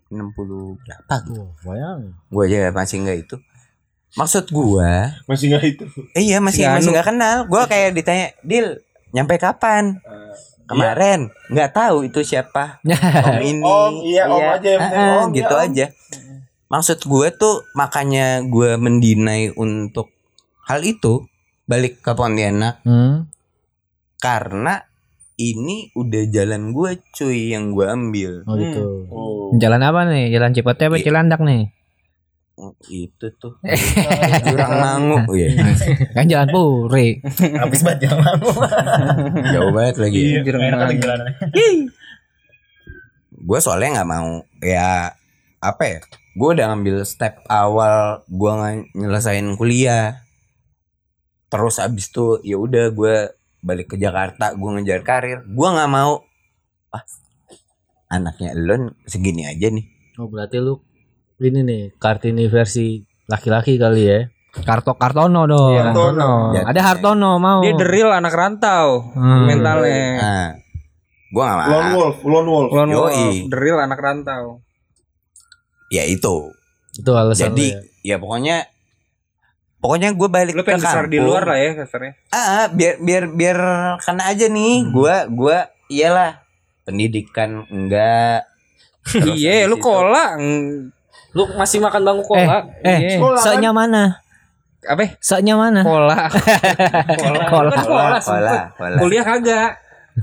[0.10, 1.46] 60 berapa gitu.
[1.62, 2.18] Bayang.
[2.30, 3.36] Gua aja masih enggak itu.
[4.14, 5.86] Maksud gua, Masih nggak itu.
[6.14, 6.94] eh, iya masih Si masih Anu.
[6.94, 7.38] nggak kenal.
[7.46, 8.78] Gua kayak ditanya, "Dil,
[9.10, 9.98] nyampe kapan?"
[10.64, 12.78] Kemarin nggak tahu itu siapa.
[13.28, 13.62] Om ini.
[13.62, 15.62] Om, iya, om aja yang ah, om, ya, gitu om.
[15.62, 15.86] aja.
[16.66, 20.10] Maksud gue tuh makanya gue mendinai untuk
[20.64, 21.28] hal itu
[21.64, 23.30] balik ke Pontianak Hmm.
[24.18, 24.82] karena
[25.36, 28.32] ini udah jalan gue cuy yang gue ambil.
[28.44, 28.82] Oh gitu.
[29.08, 29.52] Oh.
[29.54, 31.06] jalan apa nih jalan Cipote apa Iya.
[31.06, 31.70] Cilandak nih
[32.54, 33.58] Oh, itu tuh.
[34.46, 35.18] Jurang mangu.
[35.34, 35.50] Ya
[36.14, 37.18] kan jalan Puri.
[37.58, 38.50] Habis banget jalan lalu.
[39.58, 40.22] jauh banget lagi.
[40.38, 40.42] Iya.
[43.34, 45.12] Gue soalnya nggak mau ya
[45.64, 46.00] apa ya
[46.34, 48.52] gue udah ngambil step awal gue
[48.94, 50.22] nyelesain kuliah.
[51.50, 53.16] Terus abis itu ya udah gue
[53.66, 55.42] balik ke Jakarta gue ngejar karir.
[55.50, 56.22] Gue nggak mau.
[56.94, 57.02] Ah
[58.14, 59.90] anaknya Elon segini aja nih.
[60.22, 60.78] Oh berarti lu
[61.46, 64.20] ini nih Kartini versi laki-laki kali ya.
[64.56, 66.32] Karto Kartono dong Iya, Hartono.
[66.52, 69.46] Ya, ada Hartono mau Dia the real anak rantau Hmm.
[69.46, 70.06] mentalnya.
[70.16, 70.48] nah
[71.28, 72.70] gue nggak mau Lone Wolf, Lone Wolf.
[72.72, 73.02] Lone Yoi.
[73.02, 74.62] Wolf, the real anak rantau.
[75.90, 76.54] ya itu
[76.94, 77.68] Itu alasan jadi
[78.02, 78.14] ya.
[78.14, 78.70] ya pokoknya
[79.80, 81.26] pokoknya gue balik Lu ke pengen besar di kampung.
[81.28, 82.14] luar lah ya kasarnya.
[82.30, 83.58] ah biar biar biar
[84.00, 84.92] kena aja nih Hmm.
[84.92, 86.46] gua gua iyalah
[86.84, 88.46] pendidikan enggak
[89.34, 90.38] Iya, lu kola.
[91.34, 92.70] Lu masih makan bangku kola?
[92.82, 93.38] eh Iya.
[93.38, 94.22] seknya mana
[94.84, 95.18] Apa?
[95.18, 96.30] seknya mana Kola.
[96.30, 96.30] Kola.
[97.08, 98.76] Bukan kola, pola sempet.
[98.76, 99.72] pola Kuliah kagak.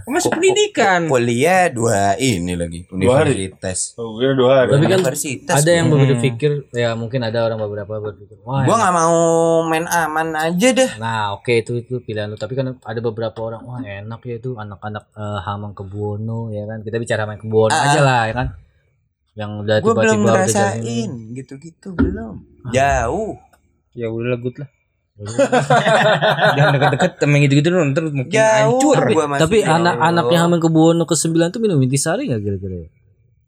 [0.06, 1.10] Masuk pendidikan.
[1.10, 3.34] Kuliah dua ini lagi Dua hari?
[3.34, 3.98] universitas.
[3.98, 4.70] Oh, gue dua hari.
[4.70, 5.56] Tapi kan Universitas.
[5.56, 5.98] ada yang gua.
[6.06, 9.18] berpikir ya mungkin ada orang beberapa berpikir wah Gua nggak mau
[9.64, 10.90] main aman aja dah.
[10.96, 14.54] nah oke itu itu pilihan lu tapi kan ada beberapa orang wah enak ya itu
[14.54, 17.82] anak-anak eh, Hamang Kebuwono ya kan kita bicara Hamang Kebuwono Ah.
[17.84, 18.46] aja lah ya kan
[19.38, 22.34] yang udah belum tiba-tiba udah ngerasain jalan gitu-gitu belum.
[22.74, 23.38] Jauh.
[23.94, 24.70] Ya udah good lah.
[26.56, 28.80] Jangan deket-deket sama yang gitu-gitu lu ntar mungkin Jauh.
[28.80, 28.96] hancur.
[29.12, 29.76] Gua masih tapi jauh.
[29.76, 32.88] anak-anaknya Hamang Kebuwono ke 9 tuh minum intisari nggak kira-kira ya?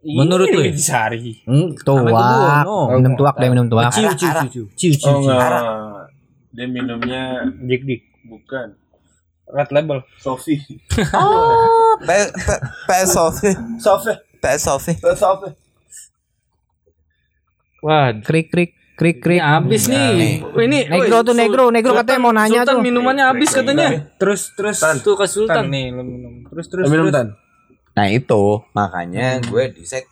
[0.03, 0.75] Menurut lu ya?
[0.75, 1.33] Ini Sari.
[1.47, 2.05] Hmm, Tuak.
[2.05, 2.79] Kebuwono.
[2.99, 3.89] Minum tuak deh minum tuak.
[3.95, 5.15] Ciu ciu ciu ciu ciu.
[5.17, 6.03] Oh.
[6.53, 8.03] Dia minumnya Jack Dick.
[8.23, 8.77] bukan
[9.49, 9.99] Red label.
[10.17, 10.57] Sofi.
[12.07, 13.39] Pe- pe- PSOV.
[13.79, 14.13] Sofi.
[14.41, 14.87] PSOV.
[15.13, 15.49] Sofi.
[17.83, 19.43] Wah, Krik krik krik krik.
[19.43, 20.39] Ini habis nih.
[20.47, 22.83] Oh, ini Negro tuh negro, negro katanya mau nanya Sultan tuh.
[22.83, 23.89] minumannya habis katanya.
[24.17, 25.67] terus terus Tuh ke Sultan.
[25.67, 26.47] Tan nih lu minum.
[26.47, 27.15] Terus terus Minum terus.
[27.19, 27.27] tan.
[27.93, 30.07] Nah itu makanya gue decide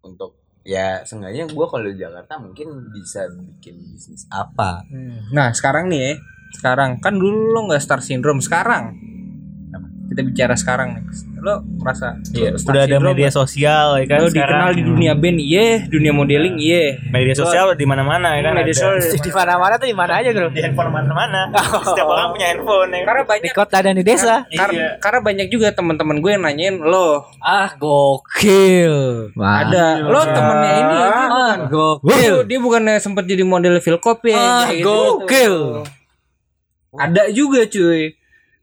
[0.00, 4.86] untuk ya seenggaknya gue kalau di Jakarta mungkin bisa bikin bisnis apa.
[5.34, 6.12] Nah, sekarang nih ya.
[6.54, 8.94] Sekarang kan dulu lo nggak star syndrome, sekarang
[10.04, 11.04] kita bicara sekarang nih.
[11.38, 14.48] Lo merasa Iya, lo star udah ada media sosial ya kan lo sekarang.
[14.48, 16.96] dikenal di dunia band, iya, dunia modeling, iya.
[17.06, 18.52] media sosial di mana-mana ya kan.
[18.54, 20.48] Media sosial Di mana-mana tuh di mana aja, Bro?
[20.48, 21.40] di handphone mana-mana.
[21.86, 22.96] Setiap orang punya handphone ya.
[22.96, 23.04] kan.
[23.06, 24.34] Karena Di banyak kota dan di desa.
[24.48, 28.94] kar- karena banyak juga teman-teman gue yang nanyain lo Ah gokil.
[29.34, 32.34] ada lo temennya ini Ah bukan gokil.
[32.40, 35.56] dia, dia bukannya sempat jadi model Philcop ya Ah, kayak gokil.
[36.94, 38.14] ada juga cuy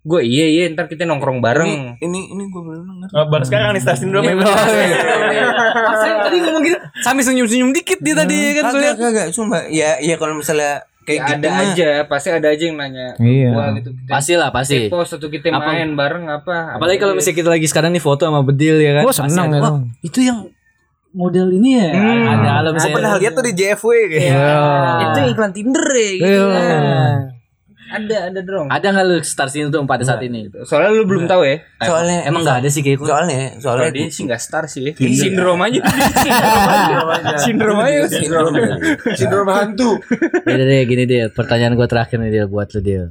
[0.02, 3.08] gue iya iya ntar kita nongkrong bareng Ini ini gue belum denger.
[3.12, 4.26] Oh, baru sekarang nih stasiun drum
[5.93, 9.97] Saya tadi ngomong gitu sambil senyum-senyum dikit dia tadi ya kan Kagak kagak cuma ya
[9.97, 13.49] ya kalau misalnya kayak Ya, gitu ada mah, aja pasti ada aja yang nanya Iya.
[13.52, 14.86] Wah, gitu kita Pasti lah pasti.
[14.88, 15.66] post atau kita Apa?
[15.68, 19.04] main bareng apa Apalagi kalau misalnya kita lagi sekarang nih foto sama Bedil ya kan.
[19.04, 19.60] Gua Pasti seneng ya,
[20.02, 20.39] itu yang
[21.12, 21.89] model ini ya.
[21.91, 22.26] Hmm.
[22.32, 24.24] Ada kalau Gue misalnya pernah lihat tuh di JFW kayak.
[24.24, 24.54] Iya.
[25.04, 26.26] itu iklan Tinder ya gitu.
[26.26, 27.30] Iya.
[27.91, 30.47] Ada ada dong Ada nggak lu star syndrome pada saat ini?
[30.63, 31.59] soalnya lu belum tahu ya.
[31.83, 34.95] Soalnya Emang nggak ada sih kayak soalnya kalau soalnya dia sih nggak star sih.
[35.21, 35.81] Sindrom aja.
[37.43, 37.99] Sindrom aja.
[38.07, 38.53] Sindrom
[39.15, 39.99] Sindrom hantu.
[40.47, 41.21] Gini deh, gini deh.
[41.35, 43.03] Pertanyaan gue terakhir nih dia buat lu dia.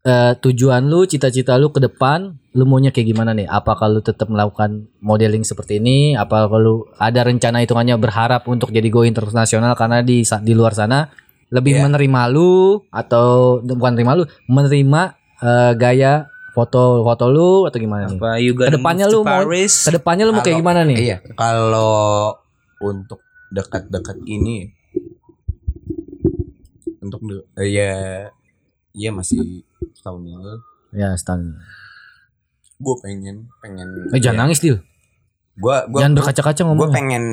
[0.00, 3.44] Eh, tujuan lu, cita-cita lu ke depan, lu maunya kayak gimana nih?
[3.44, 6.16] Apakah lu tetap melakukan modeling seperti ini?
[6.16, 11.04] Apa lu ada rencana hitungannya berharap untuk jadi go internasional karena di di luar sana
[11.50, 11.82] lebih Iya.
[11.84, 15.00] menerima lu atau bukan menerima lu, menerima
[15.40, 16.12] eh, gaya
[16.50, 18.16] foto foto lu atau gimana nih?
[18.16, 20.96] apa Ke depannya lu mau Paris ke depannya lu mau kayak gimana nih?
[21.00, 22.34] Iya, kalau
[22.78, 23.18] untuk
[23.50, 24.70] dekat-dekat ini
[27.00, 27.92] untuk de- eh, ya
[28.92, 30.58] iya masih setahun lalu
[30.90, 31.38] Ya, Stan.
[32.76, 34.82] gue pengen pengen Eh, jangan nangis, Dil.
[35.54, 37.24] gue gue Jangan berkaca-kaca gue ngomong pengen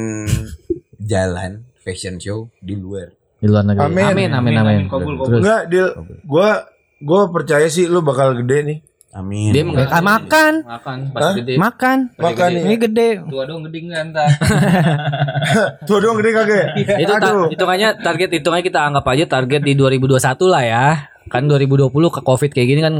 [0.99, 3.83] jalan fashion show di luar di luar negeri.
[3.83, 4.05] Amin.
[4.07, 4.79] Amin, amin, amin.
[4.87, 5.87] Terus Enggak, Dil.
[6.23, 6.65] Gua
[6.97, 8.79] gua percaya sih lu bakal gede nih.
[9.09, 11.11] amin dia Makan makan, makan Hah?
[11.11, 11.53] pas gede.
[11.55, 11.97] makan.
[12.15, 12.77] Makan Ini nih.
[12.79, 13.09] gede.
[13.25, 14.29] tua dong gede nggak ntar
[15.87, 16.65] Tuh dong gede kagak?
[16.77, 20.85] itu ta- hitungannya target hitungannya kita anggap aja target di 2021 lah ya.
[21.27, 22.95] Kan 2020 ke Covid kayak gini kan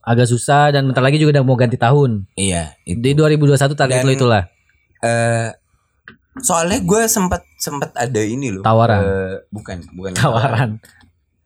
[0.00, 2.26] agak susah dan bentar lagi juga udah mau ganti tahun.
[2.34, 4.42] iya itu Di 2021 target Dan- lo itulah.
[4.98, 5.48] Eh,
[6.34, 9.00] soalnya gue sempat sempat ada ini loh Tawaran.
[9.00, 10.70] eh, bukan bukan Tawaran.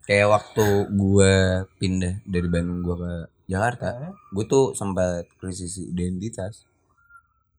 [0.02, 1.32] kayak waktu gue
[1.76, 3.12] pindah dari Bandung gue ke
[3.46, 3.90] Jakarta
[4.28, 6.62] gue tuh sempat krisis identitas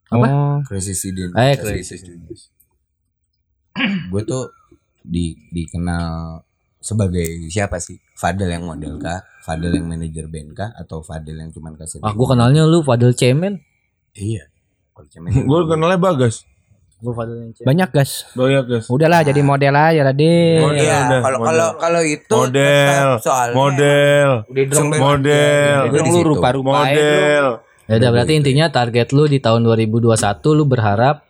[0.07, 0.63] Apa?
[0.63, 1.99] krisis identitas Eh, krisis.
[4.07, 4.47] gue tuh
[5.01, 6.39] di dikenal
[6.79, 11.51] sebagai siapa sih Fadel yang model kah Fadel yang manajer band kah atau Fadel yang
[11.51, 13.59] cuman kasih Ah, gua kenalnya lu Fadel Cemen.
[14.13, 14.47] iya
[14.89, 16.41] Kalau cuman Gua kenalnya Bagas.
[16.97, 17.65] Yang Cemen.
[17.69, 18.11] Banyak, Gas.
[18.33, 18.85] Banyak, guys.
[18.89, 20.15] Udahlah jadi model aja lah.
[20.17, 20.81] Model.
[20.81, 21.45] Iya, udah, kalau model.
[21.45, 23.07] kalau kalau itu Model.
[23.21, 24.29] soalnya Model.
[24.49, 25.77] udah Model.
[25.93, 27.45] Di lu rupa-rupa Model.
[27.87, 30.17] Ya udah berarti intinya target lu di tahun 2021
[30.57, 31.23] lu berharap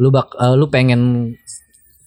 [0.00, 1.34] lu bak eh, lu pengen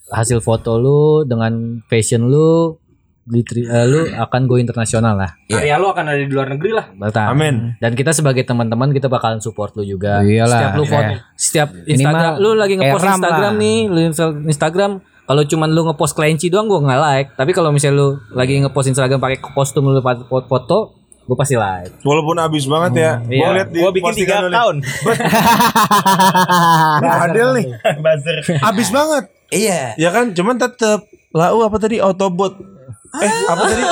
[0.10, 2.80] hasil foto lu dengan fashion lu
[3.28, 3.44] di
[3.84, 5.36] lu akan go internasional lah.
[5.46, 7.28] karya lu akan ada di luar negeri lah Batal.
[7.30, 7.76] Amin.
[7.78, 10.20] Dan kita sebagai teman-teman kita bakalan support lu juga.
[10.22, 10.48] Iyalah.
[10.48, 11.20] Setiap lu foto, Eh.
[11.34, 13.60] setiap Instagram Minimal lu lagi ngepost Instagram lah.
[13.60, 17.30] nih, lu insta- Instagram kalau cuman lu ngepost kelinci doang gua nggak like.
[17.36, 20.78] Tapi kalau misalnya lu lagi ngepost Instagram pakai kostum lu foto, foto
[21.22, 22.00] gua pasti like.
[22.02, 23.12] Walaupun abis banget ya.
[23.20, 23.48] Gua Iya.
[23.54, 24.76] lihat di Gua bikin tiga tahun.
[26.98, 27.66] Ini Fadel nih.
[27.98, 28.38] Buzzer.
[28.64, 29.24] Abis banget.
[29.48, 32.77] iya Ya kan, cuman tetep lau apa tadi Autobot.
[33.24, 33.84] Eh, apa tadi?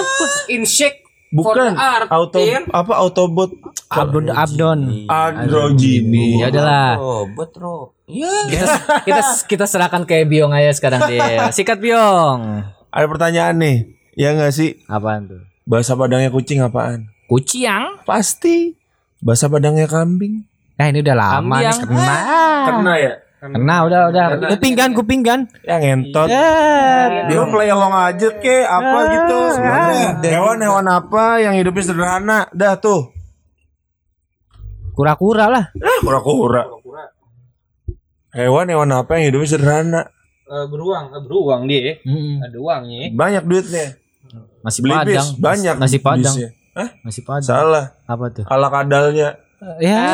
[0.55, 1.05] Inshake
[1.35, 2.39] Bukan art, auto
[2.71, 3.51] apa Autobot
[3.91, 4.79] Abdon Abdon.
[5.11, 6.39] Androgini.
[6.39, 6.95] Ya udahlah.
[6.95, 7.77] Robot, Ro.
[8.07, 8.31] Ya.
[8.47, 11.51] Kita, kita kita serahkan ke Biong aja sekarang dia.
[11.55, 12.63] Sikat Biong.
[12.87, 13.77] Ada pertanyaan nih.
[14.15, 14.79] Ya nggak sih?
[14.87, 15.43] Apaan tuh?
[15.67, 17.11] Bahasa Padangnya kucing apaan?
[17.27, 17.99] Kuciang.
[18.07, 18.79] Pasti.
[19.19, 20.47] Bahasa Padangnya kambing.
[20.79, 21.79] Nah ini udah lama nih Ambiang.
[21.83, 22.17] kena.
[22.63, 23.13] Kena ya?
[23.53, 24.25] Kena udah udah.
[24.55, 25.45] Kuping kan kuping kan.
[25.61, 26.27] Yang ngentot.
[26.31, 27.27] Ya.
[27.29, 29.39] Dia play along aja ke apa gitu.
[30.25, 32.39] Hewan-hewan apa yang hidupnya sederhana.
[32.55, 33.13] Dah tuh.
[34.95, 35.63] Kura-kura lah.
[35.75, 36.63] Ah, kura-kura.
[38.35, 40.01] Hewan-hewan apa yang hidupnya sederhana.
[40.45, 41.97] Eh, beruang, eh, beruang dia.
[42.05, 42.37] Mm-mm.
[42.45, 43.09] Ada uangnya.
[43.17, 43.97] Banyak duitnya.
[44.61, 45.27] Nasi Beli bis, padang.
[45.41, 45.75] banyak.
[45.81, 46.35] Nasi padang.
[46.37, 46.49] bisnya.
[46.77, 46.89] Hah?
[47.01, 47.49] Nasi padang.
[47.49, 47.85] Salah.
[48.05, 48.43] Apa tuh?
[48.45, 49.41] Ala kadalnya.
[49.81, 50.05] Ya.